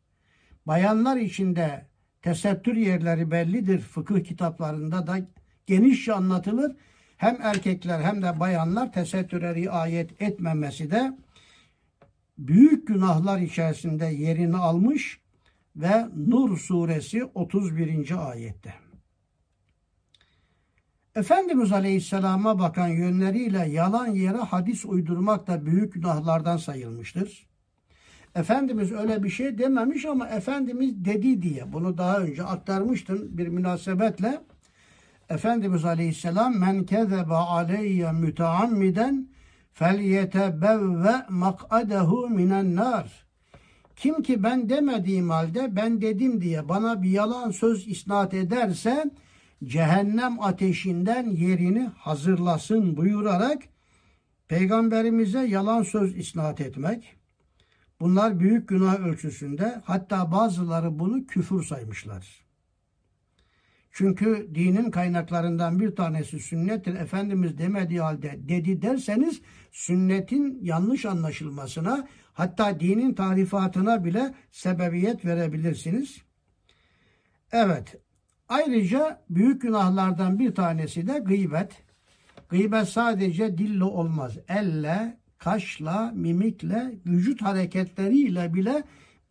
[0.66, 1.86] Bayanlar için de
[2.22, 3.78] tesettür yerleri bellidir.
[3.78, 5.18] Fıkıh kitaplarında da
[5.66, 6.76] genişçe anlatılır.
[7.16, 11.18] Hem erkekler hem de bayanlar tesettüre riayet etmemesi de
[12.38, 15.20] büyük günahlar içerisinde yerini almış
[15.76, 18.30] ve Nur suresi 31.
[18.30, 18.74] ayette.
[21.14, 27.46] Efendimiz Aleyhisselam'a bakan yönleriyle yalan yere hadis uydurmak da büyük günahlardan sayılmıştır.
[28.34, 34.40] Efendimiz öyle bir şey dememiş ama Efendimiz dedi diye bunu daha önce aktarmıştım bir münasebetle.
[35.28, 39.28] Efendimiz Aleyhisselam men kezebe aleyye müteammiden
[39.72, 43.29] felyetebevve mak'adehu minen nar.
[44.00, 49.10] Kim ki ben demediğim halde ben dedim diye bana bir yalan söz isnat ederse
[49.64, 53.62] cehennem ateşinden yerini hazırlasın buyurarak
[54.48, 57.16] peygamberimize yalan söz isnat etmek.
[58.00, 62.44] Bunlar büyük günah ölçüsünde hatta bazıları bunu küfür saymışlar.
[63.92, 66.94] Çünkü dinin kaynaklarından bir tanesi sünnettir.
[66.94, 69.40] Efendimiz demediği halde dedi derseniz
[69.72, 76.22] sünnetin yanlış anlaşılmasına hatta dinin tarifatına bile sebebiyet verebilirsiniz.
[77.52, 77.96] Evet.
[78.48, 81.82] Ayrıca büyük günahlardan bir tanesi de gıybet.
[82.48, 84.38] Gıybet sadece dille olmaz.
[84.48, 88.82] Elle, kaşla, mimikle, vücut hareketleriyle bile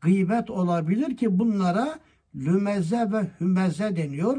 [0.01, 1.99] gıybet olabilir ki bunlara
[2.35, 4.37] lümeze ve hümeze deniyor.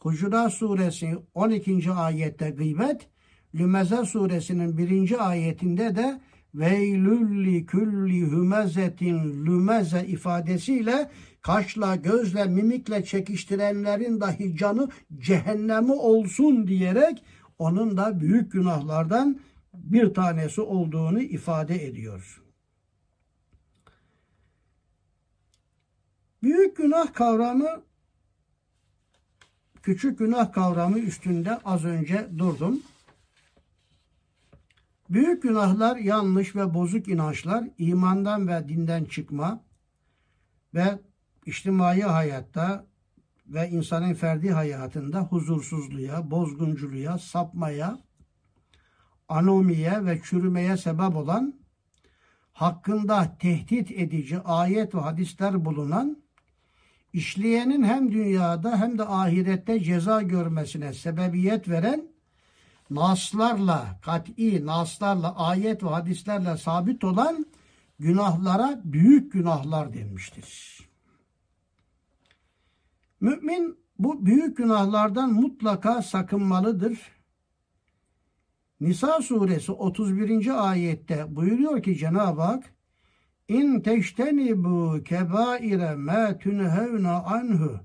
[0.00, 1.92] Hucurat suresi 12.
[1.92, 3.08] ayette gıybet,
[3.54, 5.28] Lümeze suresinin 1.
[5.28, 6.20] ayetinde de
[6.54, 11.10] veylülli külli hümezetin lümeze ifadesiyle
[11.42, 17.22] kaşla, gözle, mimikle çekiştirenlerin dahi canı cehennemi olsun diyerek
[17.58, 19.40] onun da büyük günahlardan
[19.74, 22.43] bir tanesi olduğunu ifade ediyor.
[26.44, 27.82] Büyük günah kavramı
[29.82, 32.82] küçük günah kavramı üstünde az önce durdum.
[35.10, 39.64] Büyük günahlar yanlış ve bozuk inançlar, imandan ve dinden çıkma
[40.74, 40.98] ve
[41.46, 42.86] içtimai hayatta
[43.46, 47.98] ve insanın ferdi hayatında huzursuzluğa, bozgunculuğa, sapmaya,
[49.28, 51.54] anomiye ve çürümeye sebep olan,
[52.52, 56.24] hakkında tehdit edici ayet ve hadisler bulunan,
[57.14, 62.08] işleyenin hem dünyada hem de ahirette ceza görmesine sebebiyet veren,
[62.90, 67.46] naslarla, kat'i naslarla, ayet ve hadislerle sabit olan
[67.98, 70.78] günahlara büyük günahlar denmiştir.
[73.20, 76.98] Mümin bu büyük günahlardan mutlaka sakınmalıdır.
[78.80, 80.70] Nisa suresi 31.
[80.70, 82.73] ayette buyuruyor ki Cenab-ı Hak
[83.48, 87.80] İn teştenibu kebaire ma tunhevna anhu.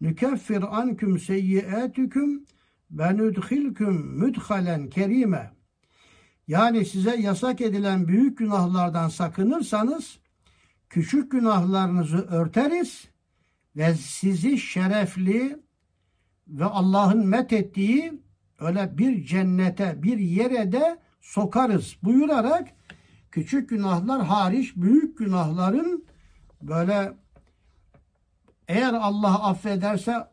[0.00, 2.44] Nükeffir anküm seyyiatüküm
[2.90, 5.50] ve nudhilküm müdhalen kerime
[6.48, 10.18] yani size yasak edilen büyük günahlardan sakınırsanız
[10.88, 13.08] küçük günahlarınızı örteriz
[13.76, 15.58] ve sizi şerefli
[16.48, 18.20] ve Allah'ın met ettiği
[18.60, 22.68] öyle bir cennete, bir yere de sokarız buyurarak
[23.36, 26.04] küçük günahlar hariç büyük günahların
[26.62, 27.12] böyle
[28.68, 30.28] eğer Allah affederse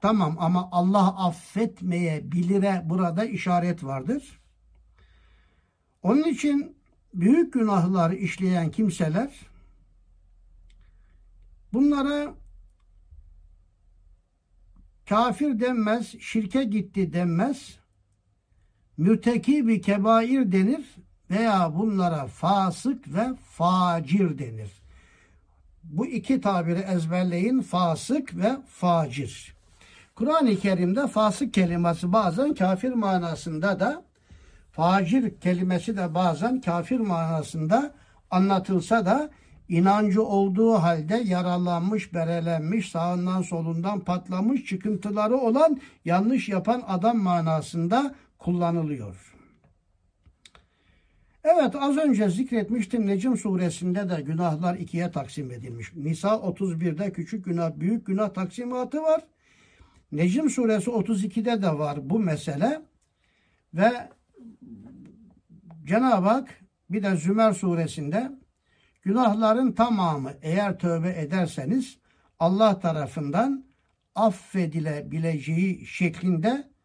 [0.00, 4.40] tamam ama Allah affetmeye bilire burada işaret vardır.
[6.02, 6.76] Onun için
[7.14, 9.40] büyük günahlar işleyen kimseler
[11.72, 12.34] bunlara
[15.08, 17.78] kafir denmez, şirke gitti denmez,
[18.96, 20.96] mütekibi kebair denir
[21.30, 24.70] veya bunlara fasık ve facir denir.
[25.84, 29.56] Bu iki tabiri ezberleyin fasık ve facir.
[30.14, 34.02] Kur'an-ı Kerim'de fasık kelimesi bazen kafir manasında da
[34.72, 37.94] facir kelimesi de bazen kafir manasında
[38.30, 39.30] anlatılsa da
[39.68, 49.35] inancı olduğu halde yaralanmış, berelenmiş, sağından solundan patlamış, çıkıntıları olan yanlış yapan adam manasında kullanılıyor.
[51.48, 55.94] Evet az önce zikretmiştim Necim suresinde de günahlar ikiye taksim edilmiş.
[55.94, 59.20] Nisa 31'de küçük günah, büyük günah taksimatı var.
[60.12, 62.82] Necim suresi 32'de de var bu mesele.
[63.74, 63.92] Ve
[65.84, 66.48] Cenab-ı Hak
[66.90, 68.32] bir de Zümer suresinde
[69.02, 71.98] günahların tamamı eğer tövbe ederseniz
[72.38, 73.64] Allah tarafından
[74.14, 76.75] affedilebileceği şeklinde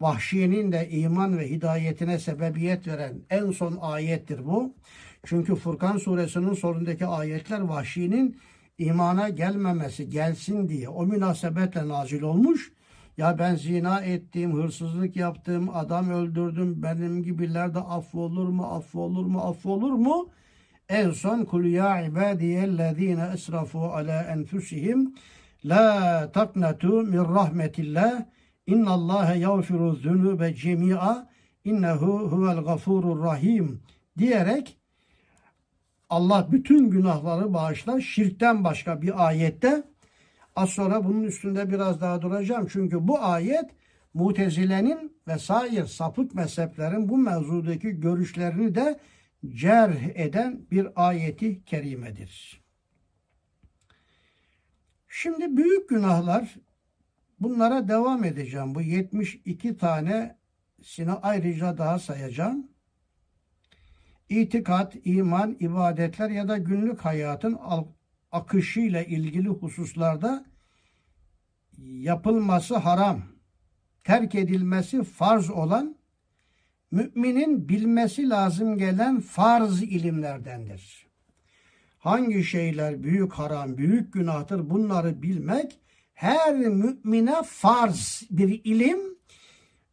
[0.00, 4.74] Vahşi'nin de iman ve hidayetine sebebiyet veren en son ayettir bu.
[5.24, 8.36] Çünkü Furkan suresinin sonundaki ayetler Vahşi'nin
[8.78, 12.72] imana gelmemesi, gelsin diye o münasebetle nazil olmuş.
[13.16, 19.40] Ya ben zina ettim, hırsızlık yaptım, adam öldürdüm, benim gibiler de affolur mu, affolur mu,
[19.40, 20.30] affolur mu?
[20.88, 25.14] En son kul ya ibadiyellezine esrafu ala enfusihim
[25.64, 28.24] la taknatu min rahmetillah
[28.66, 31.30] inna Allah yağfiru zunube cemi'a
[31.64, 33.82] innehu huvel gafurur rahim
[34.18, 34.78] diyerek
[36.10, 38.00] Allah bütün günahları bağışlar.
[38.00, 39.82] Şirkten başka bir ayette
[40.56, 42.68] az sonra bunun üstünde biraz daha duracağım.
[42.72, 43.70] Çünkü bu ayet
[44.14, 49.00] Mutezile'nin ve sair sapık mezheplerin bu mevzudaki görüşlerini de
[49.48, 52.62] cerh eden bir ayeti kerimedir.
[55.08, 56.54] Şimdi büyük günahlar
[57.40, 58.74] bunlara devam edeceğim.
[58.74, 62.74] Bu 72 tanesini ayrıca daha sayacağım
[64.28, 67.58] itikat, iman, ibadetler ya da günlük hayatın
[68.32, 70.44] akışıyla ilgili hususlarda
[71.78, 73.22] yapılması haram,
[74.04, 75.96] terk edilmesi farz olan
[76.90, 81.06] müminin bilmesi lazım gelen farz ilimlerdendir.
[81.98, 85.80] Hangi şeyler büyük haram, büyük günahtır bunları bilmek
[86.14, 88.98] her mümine farz bir ilim,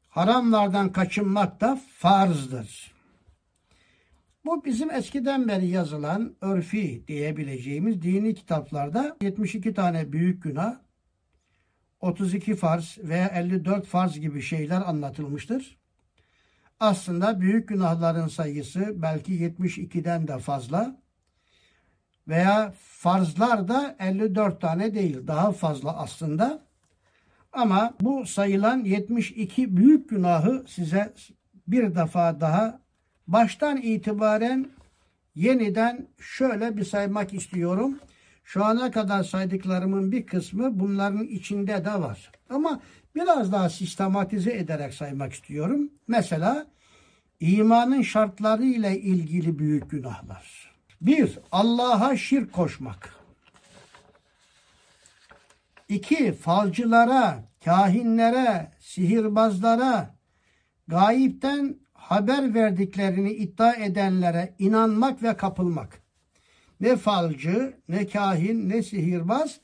[0.10, 2.92] haramlardan kaçınmak da farzdır.
[4.46, 10.80] Bu bizim eskiden beri yazılan örfi diyebileceğimiz dini kitaplarda 72 tane büyük günah,
[12.00, 15.78] 32 farz veya 54 farz gibi şeyler anlatılmıştır.
[16.80, 21.01] Aslında büyük günahların sayısı belki 72'den de fazla
[22.28, 26.64] veya farzlar da 54 tane değil daha fazla aslında.
[27.54, 31.14] Ama bu sayılan 72 büyük günahı size
[31.68, 32.80] bir defa daha
[33.28, 34.70] baştan itibaren
[35.36, 38.00] yeniden şöyle bir saymak istiyorum.
[38.44, 42.32] Şu ana kadar saydıklarımın bir kısmı bunların içinde de var.
[42.50, 42.82] Ama
[43.16, 45.90] biraz daha sistematize ederek saymak istiyorum.
[46.08, 46.68] Mesela
[47.40, 50.61] imanın şartları ile ilgili büyük günahlar.
[51.02, 53.16] Bir, Allah'a şirk koşmak.
[55.90, 60.16] İki, falcılara, kahinlere, sihirbazlara,
[60.88, 66.02] gayipten haber verdiklerini iddia edenlere inanmak ve kapılmak.
[66.80, 69.60] Ne falcı, ne kahin, ne sihirbaz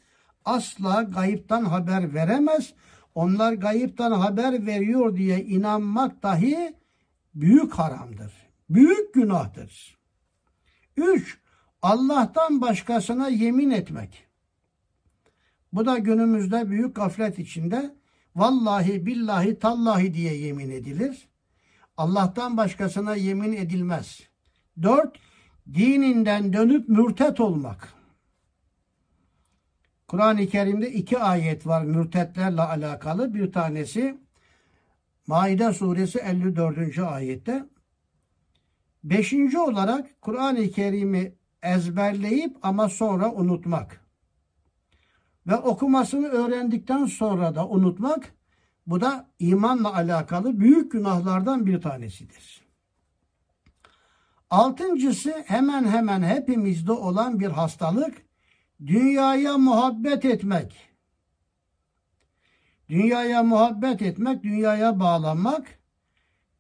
[0.46, 2.74] asla gayiptan haber veremez.
[3.16, 6.76] Onlar gayiptan haber veriyor diye inanmak dahi
[7.36, 8.34] büyük haramdır.
[8.70, 9.97] Büyük günahtır.
[10.98, 11.38] 3.
[11.82, 14.28] Allah'tan başkasına yemin etmek.
[15.74, 17.96] Bu da günümüzde büyük gaflet içinde
[18.36, 21.28] vallahi billahi tallahi diye yemin edilir.
[21.98, 24.20] Allah'tan başkasına yemin edilmez.
[24.82, 25.18] Dört,
[25.74, 27.94] dininden dönüp mürtet olmak.
[30.08, 33.34] Kur'an-ı Kerim'de iki ayet var mürtetlerle alakalı.
[33.34, 34.18] Bir tanesi
[35.28, 37.00] Maide suresi 54.
[37.00, 37.66] ayette.
[39.10, 44.02] Beşinci olarak Kur'an-ı Kerim'i ezberleyip ama sonra unutmak.
[45.48, 48.34] Ve okumasını öğrendikten sonra da unutmak
[48.88, 52.62] bu da imanla alakalı büyük günahlardan bir tanesidir.
[54.50, 58.26] Altıncısı hemen hemen hepimizde olan bir hastalık.
[58.86, 60.90] Dünyaya muhabbet etmek.
[62.90, 65.77] Dünyaya muhabbet etmek, dünyaya bağlanmak,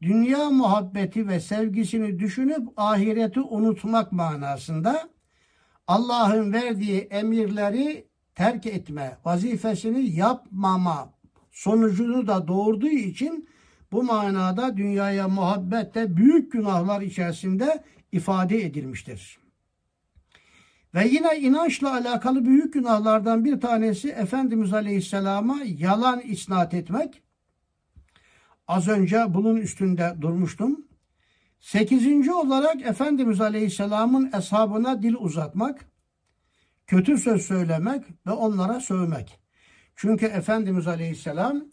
[0.01, 5.09] dünya muhabbeti ve sevgisini düşünüp ahireti unutmak manasında
[5.87, 11.13] Allah'ın verdiği emirleri terk etme, vazifesini yapmama
[11.51, 13.49] sonucunu da doğurduğu için
[13.91, 19.39] bu manada dünyaya muhabbette büyük günahlar içerisinde ifade edilmiştir.
[20.95, 27.21] Ve yine inançla alakalı büyük günahlardan bir tanesi Efendimiz Aleyhisselam'a yalan isnat etmek.
[28.67, 30.87] Az önce bunun üstünde durmuştum.
[31.59, 35.85] Sekizinci olarak Efendimiz Aleyhisselam'ın eshabına dil uzatmak,
[36.87, 39.39] kötü söz söylemek ve onlara sövmek.
[39.95, 41.63] Çünkü Efendimiz Aleyhisselam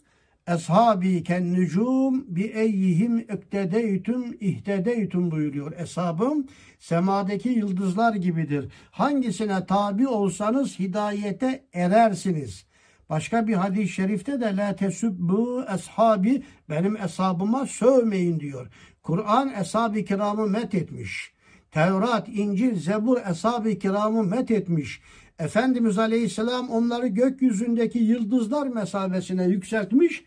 [0.47, 5.79] Eshabi ken nucum bi eyyihim iktedeytum ihtedeytum buyuruyor.
[5.79, 6.47] Eshabım
[6.79, 8.71] semadaki yıldızlar gibidir.
[8.91, 12.64] Hangisine tabi olsanız hidayete erersiniz.
[13.09, 18.67] Başka bir hadis-i şerifte de la tesubbu eshabi benim eshabıma sövmeyin diyor.
[19.03, 21.33] Kur'an eshab-ı kiramı met etmiş.
[21.71, 25.01] Tevrat, İncil, Zebur eshab-ı kiramı met etmiş.
[25.39, 30.23] Efendimiz Aleyhisselam onları gökyüzündeki yıldızlar mesabesine yükseltmiş.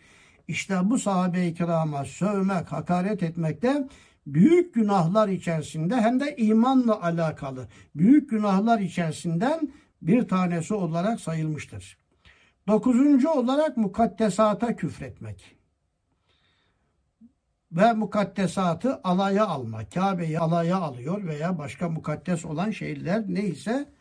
[0.48, 3.88] İşte bu sahabe-i kirama sövmek, hakaret etmekte
[4.26, 9.72] büyük günahlar içerisinde hem de imanla alakalı büyük günahlar içerisinden
[10.02, 11.98] bir tanesi olarak sayılmıştır.
[12.68, 15.56] Dokuzuncu olarak mukaddesata küfretmek.
[17.72, 19.88] Ve mukaddesatı alaya alma.
[19.88, 23.92] Kabe'yi alaya alıyor veya başka mukaddes olan şeyler neyse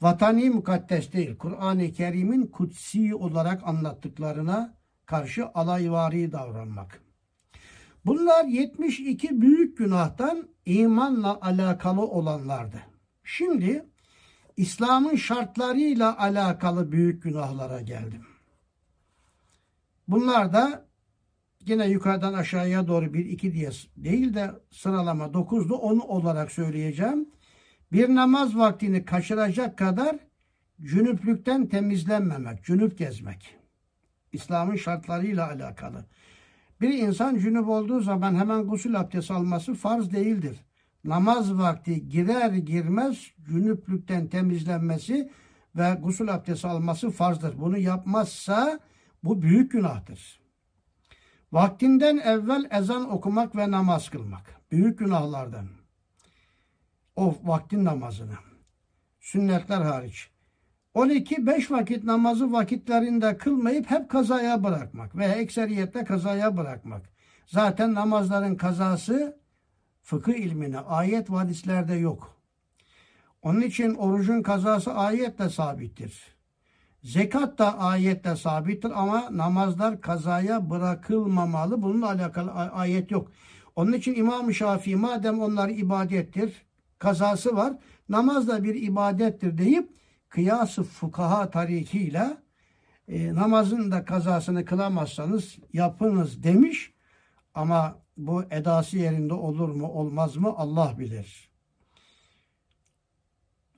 [0.00, 1.36] vatani mukaddes değil.
[1.36, 7.02] Kur'an-ı Kerim'in kutsi olarak anlattıklarına karşı alayvari davranmak.
[8.06, 12.82] Bunlar 72 büyük günahtan imanla alakalı olanlardı.
[13.24, 13.91] Şimdi
[14.62, 18.26] İslam'ın şartlarıyla alakalı büyük günahlara geldim.
[20.08, 20.86] Bunlar da
[21.66, 27.28] yine yukarıdan aşağıya doğru bir iki diye değil de sıralama 9'du onu olarak söyleyeceğim.
[27.92, 30.16] Bir namaz vaktini kaçıracak kadar
[30.82, 33.56] cünüplükten temizlenmemek, cünüp gezmek.
[34.32, 36.04] İslam'ın şartlarıyla alakalı.
[36.80, 40.56] Bir insan cünüp olduğu zaman hemen gusül abdesti alması farz değildir.
[41.04, 45.30] Namaz vakti girer girmez cünüplükten temizlenmesi
[45.76, 47.60] ve gusül abdesti alması farzdır.
[47.60, 48.80] Bunu yapmazsa
[49.24, 50.40] bu büyük günahtır.
[51.52, 54.60] Vaktinden evvel ezan okumak ve namaz kılmak.
[54.70, 55.68] Büyük günahlardan.
[57.16, 58.34] O vaktin namazını.
[59.20, 60.30] Sünnetler hariç.
[60.94, 67.02] 12-5 vakit namazı vakitlerinde kılmayıp hep kazaya bırakmak veya ekseriyette kazaya bırakmak.
[67.46, 69.41] Zaten namazların kazası
[70.02, 72.36] fıkıh ilmine ayet ve hadislerde yok.
[73.42, 76.36] Onun için orucun kazası ayetle sabittir.
[77.02, 81.82] Zekat da ayetle sabittir ama namazlar kazaya bırakılmamalı.
[81.82, 83.32] Bununla alakalı ayet yok.
[83.76, 86.66] Onun için İmam-ı Şafii madem onlar ibadettir,
[86.98, 87.74] kazası var,
[88.08, 89.90] namaz da bir ibadettir deyip
[90.28, 92.36] kıyası fukaha tarikiyle
[93.08, 96.92] e, namazın da kazasını kılamazsanız yapınız demiş.
[97.54, 101.52] Ama bu edası yerinde olur mu olmaz mı Allah bilir.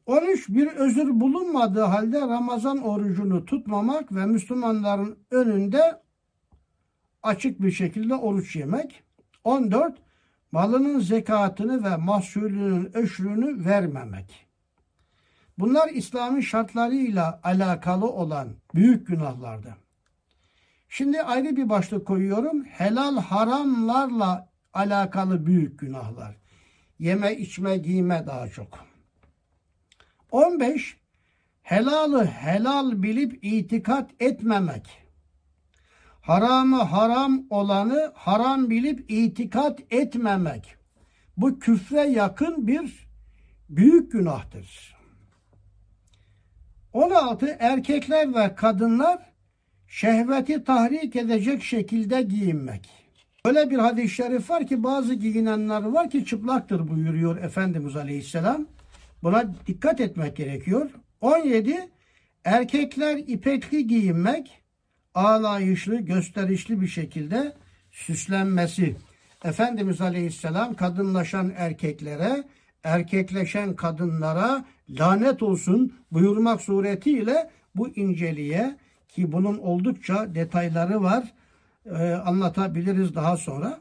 [0.07, 6.03] 13 bir özür bulunmadığı halde Ramazan orucunu tutmamak ve Müslümanların önünde
[7.23, 9.03] açık bir şekilde oruç yemek.
[9.45, 9.99] 14
[10.53, 14.47] malının zekatını ve mahsulünün öşrünü vermemek.
[15.59, 19.84] Bunlar İslam'ın şartlarıyla alakalı olan büyük günahlardı.
[20.97, 22.65] Şimdi ayrı bir başlık koyuyorum.
[22.65, 26.37] Helal haramlarla alakalı büyük günahlar.
[26.99, 28.79] Yeme, içme, giyme daha çok.
[30.31, 30.97] 15.
[31.63, 35.03] Helalı helal bilip itikat etmemek.
[36.21, 40.77] Haramı haram olanı haram bilip itikat etmemek.
[41.37, 43.09] Bu küfre yakın bir
[43.69, 44.97] büyük günahtır.
[46.93, 47.57] 16.
[47.61, 49.34] Erkekler ve kadınlar
[49.95, 52.91] şehveti tahrik edecek şekilde giyinmek.
[53.45, 58.67] Öyle bir hadis-i şerif var ki bazı giyinenler var ki çıplaktır buyuruyor Efendimiz Aleyhisselam.
[59.23, 60.91] Buna dikkat etmek gerekiyor.
[61.21, 61.89] 17.
[62.45, 64.63] Erkekler ipekli giyinmek,
[65.15, 67.53] ağlayışlı, gösterişli bir şekilde
[67.91, 68.97] süslenmesi.
[69.45, 72.45] Efendimiz Aleyhisselam kadınlaşan erkeklere,
[72.85, 81.35] erkekleşen kadınlara lanet olsun buyurmak suretiyle bu inceliğe ki bunun oldukça detayları var.
[81.87, 83.81] E, anlatabiliriz daha sonra.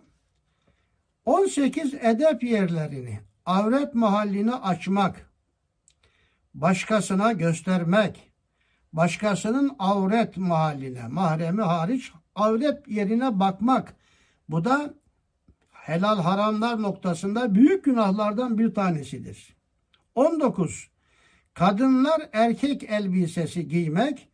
[1.26, 5.30] 18 edep yerlerini, avret mahallini açmak,
[6.54, 8.32] başkasına göstermek,
[8.94, 13.96] başkasının avret mahalline, mahremi hariç avret yerine bakmak.
[14.50, 14.94] Bu da
[15.72, 19.56] helal haramlar noktasında büyük günahlardan bir tanesidir.
[20.16, 20.90] 19.
[21.54, 24.28] Kadınlar erkek elbisesi giymek,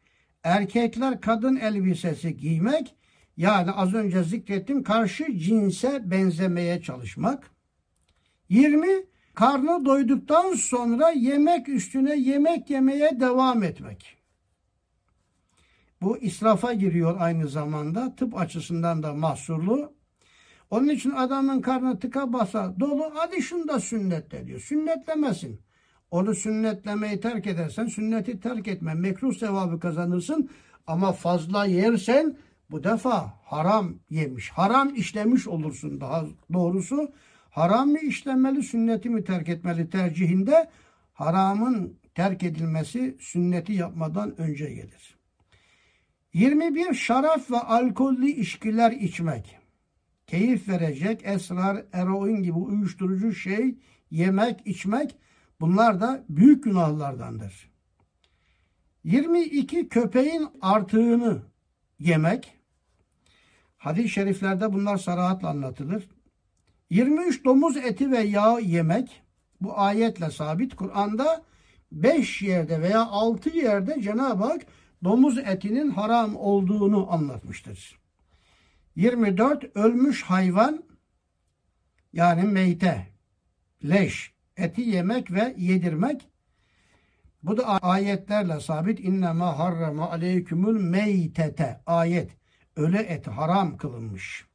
[0.43, 2.95] erkekler kadın elbisesi giymek
[3.37, 7.51] yani az önce zikrettim karşı cinse benzemeye çalışmak.
[8.49, 8.87] 20
[9.33, 14.17] karnı doyduktan sonra yemek üstüne yemek yemeye devam etmek.
[16.01, 18.15] Bu israfa giriyor aynı zamanda.
[18.15, 19.93] Tıp açısından da mahsurlu.
[20.69, 24.59] Onun için adamın karnı tıka basa dolu hadi şunu da sünnetle diyor.
[24.59, 25.59] Sünnetlemesin.
[26.11, 28.93] Onu sünnetlemeyi terk edersen sünneti terk etme.
[28.93, 30.49] Mekruh sevabı kazanırsın
[30.87, 32.37] ama fazla yersen
[32.71, 34.49] bu defa haram yemiş.
[34.49, 37.11] Haram işlemiş olursun daha doğrusu.
[37.49, 40.69] Haram mı işlemeli, sünneti mi terk etmeli tercihinde
[41.13, 45.17] haramın terk edilmesi sünneti yapmadan önce gelir.
[46.33, 49.57] 21 şaraf ve alkollü içkiler içmek.
[50.27, 53.75] Keyif verecek esrar, eroin gibi uyuşturucu şey
[54.11, 55.15] yemek, içmek
[55.61, 57.69] Bunlar da büyük günahlardandır.
[59.03, 61.41] 22 köpeğin artığını
[61.99, 62.59] yemek,
[63.79, 66.09] Hadis-i şeriflerde bunlar sarahatla anlatılır.
[66.89, 69.21] 23 domuz eti ve yağ yemek
[69.61, 70.75] bu ayetle sabit.
[70.75, 71.43] Kur'an'da
[71.91, 74.61] 5 yerde veya 6 yerde Cenab-ı Hak
[75.03, 77.99] domuz etinin haram olduğunu anlatmıştır.
[78.95, 80.83] 24 ölmüş hayvan
[82.13, 83.07] yani meyte,
[83.83, 86.29] leş, eti yemek ve yedirmek.
[87.43, 88.99] Bu da ayetlerle sabit.
[88.99, 91.81] İnnemâ harrama aleykümül meytete.
[91.85, 92.31] Ayet.
[92.75, 94.45] Ölü et haram kılınmış.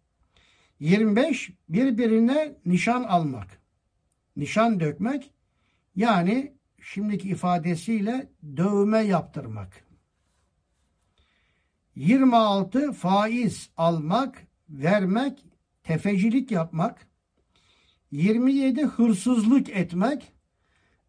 [0.80, 1.50] 25.
[1.68, 3.60] Birbirine nişan almak.
[4.36, 5.30] Nişan dökmek.
[5.96, 9.84] Yani şimdiki ifadesiyle dövme yaptırmak.
[11.96, 15.44] 26 faiz almak, vermek,
[15.82, 17.06] tefecilik yapmak.
[18.14, 20.32] 27 hırsızlık etmek.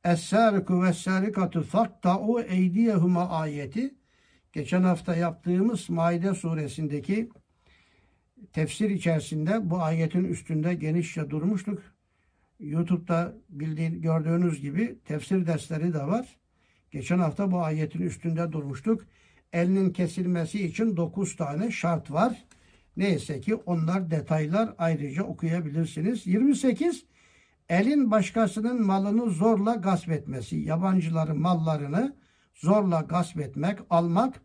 [0.03, 3.95] Es-sâriku ve sârikatu fakta'u eydiyehuma ayeti.
[4.53, 7.29] Geçen hafta yaptığımız Maide suresindeki
[8.53, 11.81] tefsir içerisinde bu ayetin üstünde genişçe durmuştuk.
[12.59, 16.37] YouTube'da bildiğin, gördüğünüz gibi tefsir dersleri de var.
[16.91, 19.05] Geçen hafta bu ayetin üstünde durmuştuk.
[19.53, 22.45] Elinin kesilmesi için 9 tane şart var.
[22.97, 26.27] Neyse ki onlar detaylar ayrıca okuyabilirsiniz.
[26.27, 27.05] 28
[27.69, 32.15] elin başkasının malını zorla gasp etmesi, yabancıların mallarını
[32.53, 34.41] zorla gasp etmek, almak.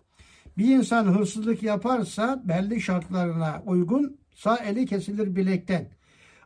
[0.58, 5.88] Bir insan hırsızlık yaparsa belli şartlarına uygun sağ eli kesilir bilekten.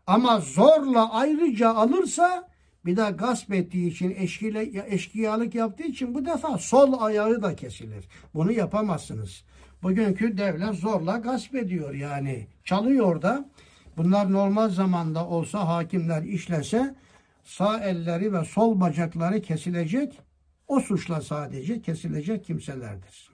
[0.07, 2.48] Ama zorla ayrıca alırsa
[2.86, 8.09] bir de gasp ettiği için eşkile, eşkıyalık yaptığı için bu defa sol ayağı da kesilir.
[8.34, 9.44] Bunu yapamazsınız.
[9.85, 12.47] Bugünkü devlet zorla gasp ediyor yani.
[12.64, 13.49] Çalıyor da.
[13.97, 16.95] Bunlar normal zamanda olsa hakimler işlese
[17.43, 20.20] sağ elleri ve sol bacakları kesilecek.
[20.68, 23.30] O suçla sadece kesilecek kimselerdir.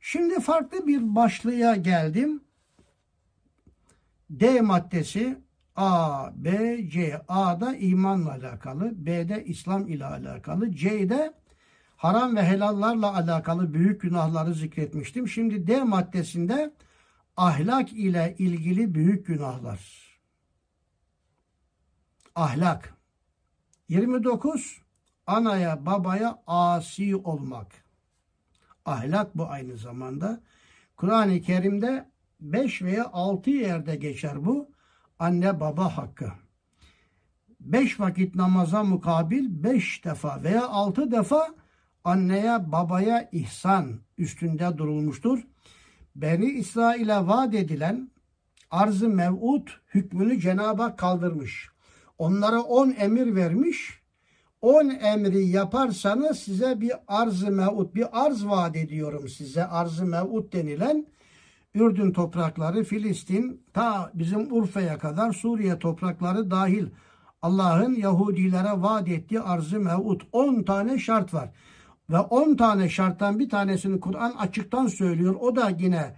[0.00, 2.40] Şimdi farklı bir başlığa geldim.
[4.30, 5.38] D maddesi
[5.76, 7.20] A, B, C.
[7.28, 11.32] A'da imanla alakalı, B'de İslam ile alakalı, C'de
[11.98, 15.28] haram ve helallarla alakalı büyük günahları zikretmiştim.
[15.28, 16.74] Şimdi D maddesinde
[17.36, 20.08] ahlak ile ilgili büyük günahlar.
[22.34, 22.94] Ahlak.
[23.88, 24.82] 29
[25.26, 27.84] anaya babaya asi olmak.
[28.84, 30.40] Ahlak bu aynı zamanda.
[30.96, 34.70] Kur'an-ı Kerim'de 5 veya 6 yerde geçer bu
[35.18, 36.32] anne baba hakkı.
[37.60, 41.54] Beş vakit namaza mukabil beş defa veya altı defa
[42.08, 45.38] anneye babaya ihsan üstünde durulmuştur.
[46.16, 48.10] Beni İsrail'e vaat edilen
[48.70, 51.68] arz-ı mev'ud hükmünü Cenab-ı Hak kaldırmış.
[52.18, 54.00] Onlara on emir vermiş.
[54.60, 59.64] On emri yaparsanız size bir arz-ı mev'ud, bir arz vaat ediyorum size.
[59.64, 61.06] Arz-ı mev'ud denilen
[61.74, 66.86] Ürdün toprakları, Filistin, ta bizim Urfa'ya kadar Suriye toprakları dahil
[67.42, 71.50] Allah'ın Yahudilere vaat ettiği arz-ı mev'ud 10 tane şart var.
[72.10, 75.34] Ve 10 tane şarttan bir tanesini Kur'an açıktan söylüyor.
[75.40, 76.16] O da yine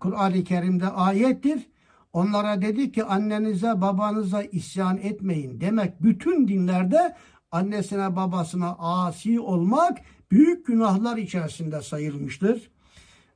[0.00, 1.66] Kur'an-ı Kerim'de ayettir.
[2.12, 5.60] Onlara dedi ki annenize babanıza isyan etmeyin.
[5.60, 7.16] Demek bütün dinlerde
[7.50, 9.98] annesine babasına asi olmak
[10.30, 12.70] büyük günahlar içerisinde sayılmıştır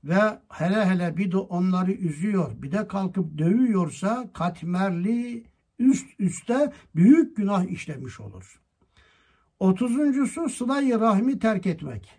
[0.05, 5.45] ve hele hele bir de onları üzüyor bir de kalkıp dövüyorsa katmerli
[5.79, 8.60] üst üste büyük günah işlemiş olur.
[9.61, 12.11] Otuzuncusu sılayı rahmi terk etmek.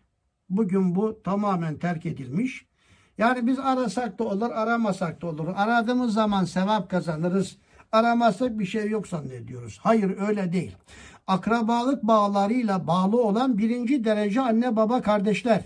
[0.50, 2.66] Bugün bu tamamen terk edilmiş.
[3.18, 5.48] Yani biz arasak da olur, aramasak da olur.
[5.56, 7.58] Aradığımız zaman sevap kazanırız.
[7.92, 9.80] Aramazsak bir şey yok zannediyoruz.
[9.84, 10.76] Hayır öyle değil.
[11.28, 15.64] Akrabalık bağlarıyla bağlı olan birinci derece anne baba kardeşler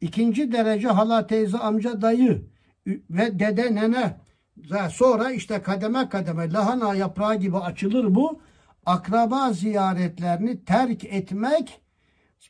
[0.00, 2.42] İkinci derece hala, teyze, amca, dayı
[2.86, 4.16] ve dede, nene.
[4.90, 8.40] Sonra işte kademe kademe lahana yaprağı gibi açılır bu.
[8.86, 11.80] Akraba ziyaretlerini terk etmek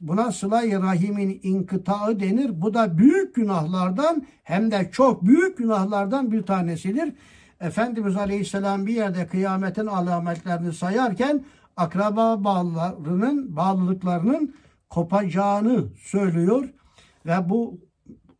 [0.00, 2.62] buna sıla-i rahimin inkıtağı denir.
[2.62, 7.14] Bu da büyük günahlardan hem de çok büyük günahlardan bir tanesidir.
[7.60, 11.44] Efendimiz Aleyhisselam bir yerde kıyametin alametlerini sayarken
[11.76, 14.54] akraba bağlarının, bağlılıklarının
[14.90, 16.68] kopacağını söylüyor.
[17.26, 17.80] Ve bu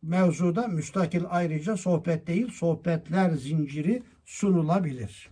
[0.01, 5.30] mevzuda müstakil ayrıca sohbet değil, sohbetler zinciri sunulabilir.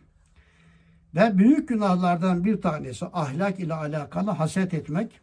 [1.16, 5.22] Ve büyük günahlardan bir tanesi ahlak ile alakalı haset etmek,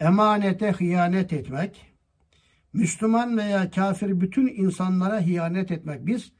[0.00, 1.92] emanete hıyanet etmek,
[2.72, 6.06] Müslüman veya kafir bütün insanlara hiyanet etmek.
[6.06, 6.32] Biz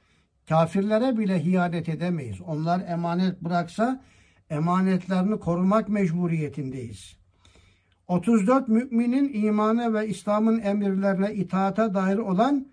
[0.48, 2.40] kafirlere bile hiyanet edemeyiz.
[2.40, 4.04] Onlar emanet bıraksa
[4.50, 7.16] emanetlerini korumak mecburiyetindeyiz.
[8.08, 12.71] 34 müminin imanı ve İslam'ın emirlerine itaata dair olan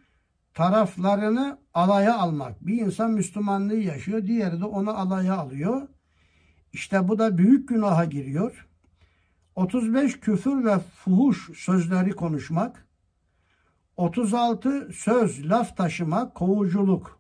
[0.54, 2.68] taraflarını alaya almak.
[2.68, 5.88] Bir insan Müslümanlığı yaşıyor, diğeri de onu alaya alıyor.
[6.74, 8.68] İşte bu da büyük günaha giriyor.
[9.56, 12.88] 35 küfür ve fuhuş sözleri konuşmak.
[13.98, 17.20] 36 söz, laf taşımak, kovuculuk.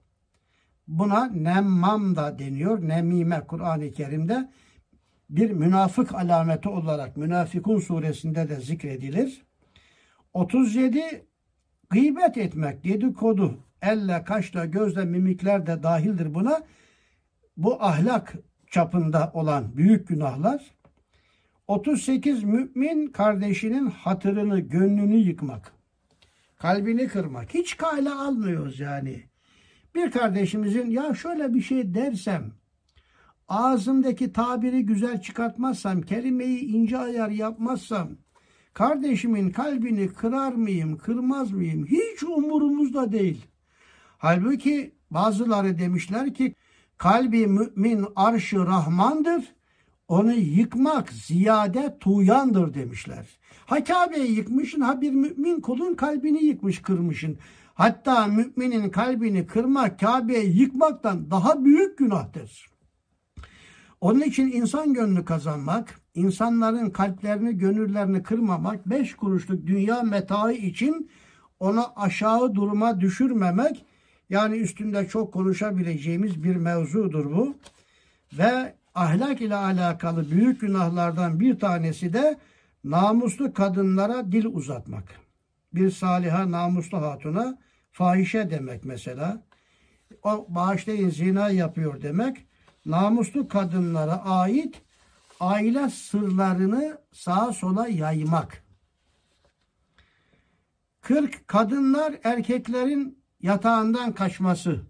[0.87, 2.87] Buna nemmam da deniyor.
[2.87, 4.51] Nemime Kur'an-ı Kerim'de
[5.29, 9.45] bir münafık alameti olarak Münafikun suresinde de zikredilir.
[10.33, 11.28] 37
[11.89, 16.61] gıybet etmek, dedikodu, elle, kaşla, gözle, mimikler de dahildir buna.
[17.57, 18.35] Bu ahlak
[18.67, 20.71] çapında olan büyük günahlar.
[21.67, 25.71] 38 mümin kardeşinin hatırını, gönlünü yıkmak.
[26.57, 27.53] Kalbini kırmak.
[27.53, 29.23] Hiç kale almıyoruz yani.
[29.95, 32.51] Bir kardeşimizin ya şöyle bir şey dersem,
[33.47, 38.09] ağzımdaki tabiri güzel çıkartmazsam, kelimeyi ince ayar yapmazsam,
[38.73, 41.85] kardeşimin kalbini kırar mıyım, kırmaz mıyım?
[41.85, 43.45] Hiç umurumuzda değil.
[44.17, 46.55] Halbuki bazıları demişler ki,
[46.97, 49.43] kalbi mümin arşı rahmandır,
[50.07, 53.39] onu yıkmak ziyade tuyandır demişler.
[53.65, 57.37] Ha Kabe'yi yıkmışsın, ha bir mümin kulun kalbini yıkmış, kırmışın.
[57.73, 62.69] Hatta müminin kalbini kırmak, Kabe'yi yıkmaktan daha büyük günahtır.
[64.01, 71.09] Onun için insan gönlü kazanmak, insanların kalplerini, gönüllerini kırmamak, beş kuruşluk dünya metaı için
[71.59, 73.85] ona aşağı duruma düşürmemek,
[74.29, 77.55] yani üstünde çok konuşabileceğimiz bir mevzudur bu.
[78.33, 82.37] Ve ahlak ile alakalı büyük günahlardan bir tanesi de
[82.83, 85.03] namuslu kadınlara dil uzatmak.
[85.73, 87.57] Bir saliha namuslu hatuna
[87.91, 89.41] fahişe demek mesela.
[90.23, 92.37] O bağışlayın zina yapıyor demek.
[92.85, 94.81] Namuslu kadınlara ait
[95.39, 98.63] aile sırlarını sağa sola yaymak.
[101.01, 104.81] 40 kadınlar erkeklerin yatağından kaçması.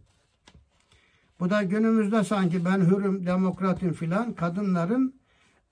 [1.39, 5.21] Bu da günümüzde sanki ben hürüm, demokratım filan kadınların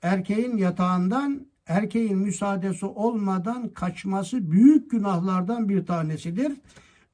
[0.01, 6.51] erkeğin yatağından erkeğin müsaadesi olmadan kaçması büyük günahlardan bir tanesidir.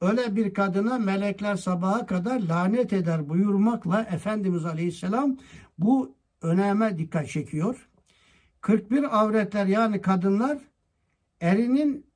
[0.00, 5.36] Öyle bir kadına melekler sabaha kadar lanet eder buyurmakla Efendimiz Aleyhisselam
[5.78, 7.88] bu öneme dikkat çekiyor.
[8.60, 10.58] 41 avretler yani kadınlar
[11.40, 12.06] erinin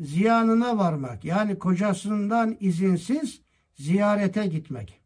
[0.00, 3.40] ziyanına varmak yani kocasından izinsiz
[3.74, 5.00] ziyarete gitmek.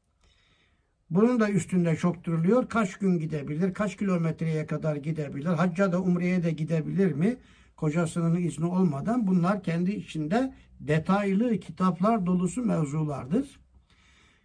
[1.11, 2.69] Bunun da üstünde çok duruluyor.
[2.69, 7.37] Kaç gün gidebilir, kaç kilometreye kadar gidebilir, hacca da umreye de gidebilir mi?
[7.77, 13.61] Kocasının izni olmadan bunlar kendi içinde detaylı kitaplar dolusu mevzulardır.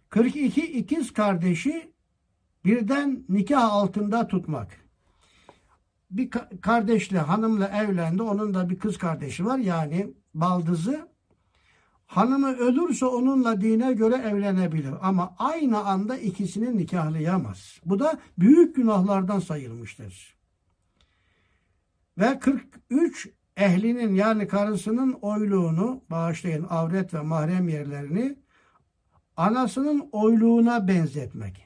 [0.08, 1.95] 42 ikiz kardeşi
[2.66, 4.68] birden nikah altında tutmak.
[6.10, 8.22] Bir kardeşle, hanımla evlendi.
[8.22, 9.58] Onun da bir kız kardeşi var.
[9.58, 11.08] Yani baldızı
[12.06, 17.80] Hanımı ölürse onunla dine göre evlenebilir ama aynı anda ikisini nikahlayamaz.
[17.84, 20.36] Bu da büyük günahlardan sayılmıştır.
[22.18, 28.38] Ve 43 ehlinin yani karısının oyluğunu bağışlayın avret ve mahrem yerlerini
[29.36, 31.65] anasının oyluğuna benzetmek.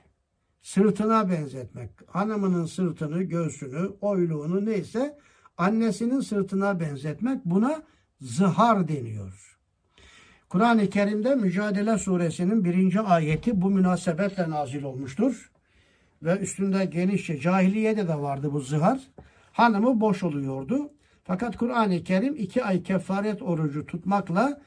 [0.74, 1.90] Sırtına benzetmek.
[2.06, 5.18] Hanımının sırtını, göğsünü, oyluğunu neyse
[5.58, 7.82] annesinin sırtına benzetmek buna
[8.20, 9.58] zihar deniyor.
[10.48, 15.50] Kur'an-ı Kerim'de Mücadele Suresinin birinci ayeti bu münasebetle nazil olmuştur.
[16.22, 19.00] Ve üstünde genişçe cahiliyede de vardı bu zihar.
[19.52, 20.90] Hanımı boş oluyordu.
[21.24, 24.60] Fakat Kur'an-ı Kerim iki ay kefaret orucu tutmakla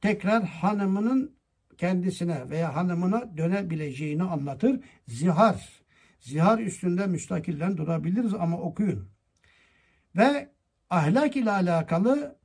[0.00, 1.39] tekrar hanımının
[1.80, 4.80] kendisine veya hanımına dönebileceğini anlatır.
[5.08, 5.68] Zihar.
[6.20, 9.08] Zihar üstünde müstakillen durabiliriz ama okuyun.
[10.16, 10.48] Ve
[10.90, 12.38] ahlak ile alakalı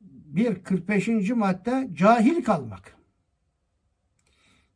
[0.00, 1.08] bir 45.
[1.30, 2.96] madde cahil kalmak.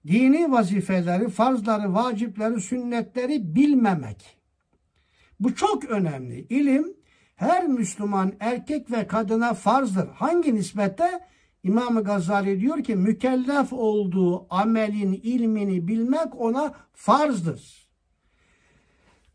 [0.07, 4.37] Dini vazifeleri, farzları, vacipleri, sünnetleri bilmemek.
[5.41, 6.47] Bu çok önemli.
[6.49, 6.95] İlim
[7.37, 10.09] her Müslüman erkek ve kadına farzdır.
[10.09, 11.32] Hangi nispette?
[11.63, 17.89] İmam Gazali diyor ki mükellef olduğu amelin ilmini bilmek ona farzdır.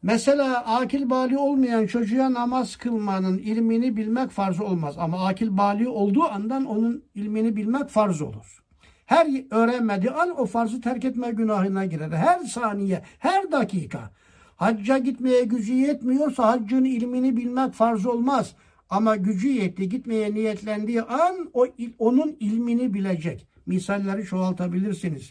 [0.01, 4.95] Mesela akil bali olmayan çocuğa namaz kılmanın ilmini bilmek farz olmaz.
[4.97, 8.63] Ama akil bali olduğu andan onun ilmini bilmek farz olur.
[9.05, 12.11] Her öğrenmediği an o farzı terk etme günahına girer.
[12.11, 14.11] Her saniye, her dakika.
[14.55, 18.55] Hacca gitmeye gücü yetmiyorsa haccın ilmini bilmek farz olmaz.
[18.89, 21.67] Ama gücü yetti gitmeye niyetlendiği an o
[21.99, 23.47] onun ilmini bilecek.
[23.65, 25.29] Misalleri çoğaltabilirsiniz.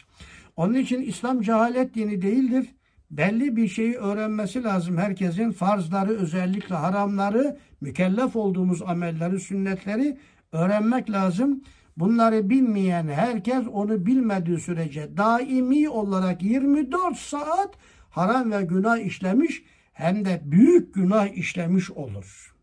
[0.56, 2.66] Onun için İslam cehalet dini değildir
[3.10, 4.96] belli bir şeyi öğrenmesi lazım.
[4.96, 10.18] Herkesin farzları özellikle haramları, mükellef olduğumuz amelleri, sünnetleri
[10.52, 11.62] öğrenmek lazım.
[11.96, 17.74] Bunları bilmeyen herkes onu bilmediği sürece daimi olarak 24 saat
[18.10, 22.55] haram ve günah işlemiş hem de büyük günah işlemiş olur.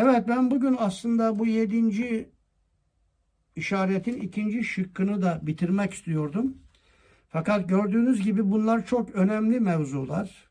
[0.00, 2.30] Evet ben bugün aslında bu yedinci
[3.56, 6.56] işaretin ikinci şıkkını da bitirmek istiyordum.
[7.28, 10.48] Fakat gördüğünüz gibi bunlar çok önemli mevzular.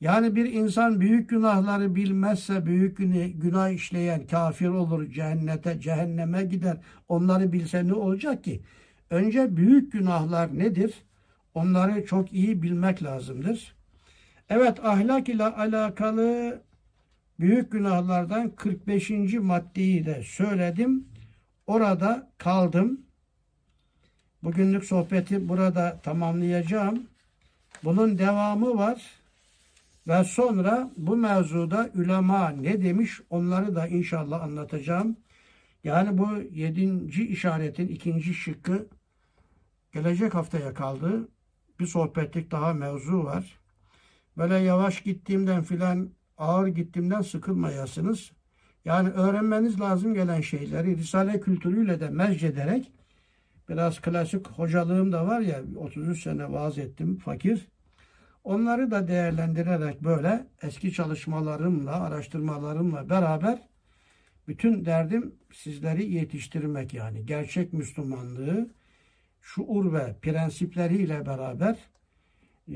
[0.00, 2.96] Yani bir insan büyük günahları bilmezse büyük
[3.42, 6.76] günah işleyen kafir olur, cehennete, cehenneme gider.
[7.08, 8.62] Onları bilse ne olacak ki?
[9.10, 10.94] Önce büyük günahlar nedir?
[11.54, 13.74] Onları çok iyi bilmek lazımdır.
[14.48, 16.60] Evet ahlak ile alakalı
[17.40, 19.10] büyük günahlardan 45.
[19.34, 21.08] maddeyi de söyledim.
[21.66, 23.00] Orada kaldım.
[24.42, 27.06] Bugünlük sohbeti burada tamamlayacağım.
[27.84, 29.10] Bunun devamı var.
[30.08, 35.16] Ve sonra bu mevzuda ulema ne demiş onları da inşallah anlatacağım.
[35.84, 38.86] Yani bu yedinci işaretin ikinci şıkkı
[39.92, 41.28] gelecek haftaya kaldı.
[41.80, 43.58] Bir sohbetlik daha mevzu var.
[44.36, 46.10] Böyle yavaş gittiğimden filan
[46.40, 48.32] ağır gittiğimden sıkılmayasınız.
[48.84, 52.92] Yani öğrenmeniz lazım gelen şeyleri Risale kültürüyle de mezcederek
[53.68, 57.68] biraz klasik hocalığım da var ya 33 sene vaaz ettim fakir.
[58.44, 63.68] Onları da değerlendirerek böyle eski çalışmalarımla, araştırmalarımla beraber
[64.48, 67.26] bütün derdim sizleri yetiştirmek yani.
[67.26, 68.70] Gerçek Müslümanlığı
[69.40, 71.89] şuur ve prensipleriyle beraber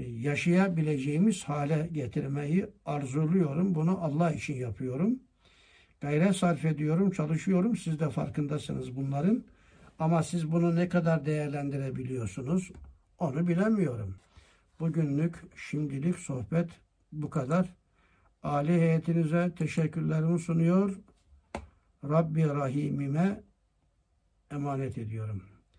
[0.03, 3.75] yaşayabileceğimiz hale getirmeyi arzuluyorum.
[3.75, 5.19] Bunu Allah için yapıyorum.
[6.01, 7.77] Gayret sarf ediyorum, çalışıyorum.
[7.77, 9.45] Siz de farkındasınız bunların.
[9.99, 12.71] Ama siz bunu ne kadar değerlendirebiliyorsunuz
[13.19, 14.17] onu bilemiyorum.
[14.81, 16.71] Bugünlük şimdilik sohbet
[17.13, 17.75] bu kadar.
[18.43, 20.99] Ali heyetinize teşekkürlerimi sunuyor.
[22.05, 23.43] Rabbi Rahim'ime
[24.51, 25.54] emanet ediyorum.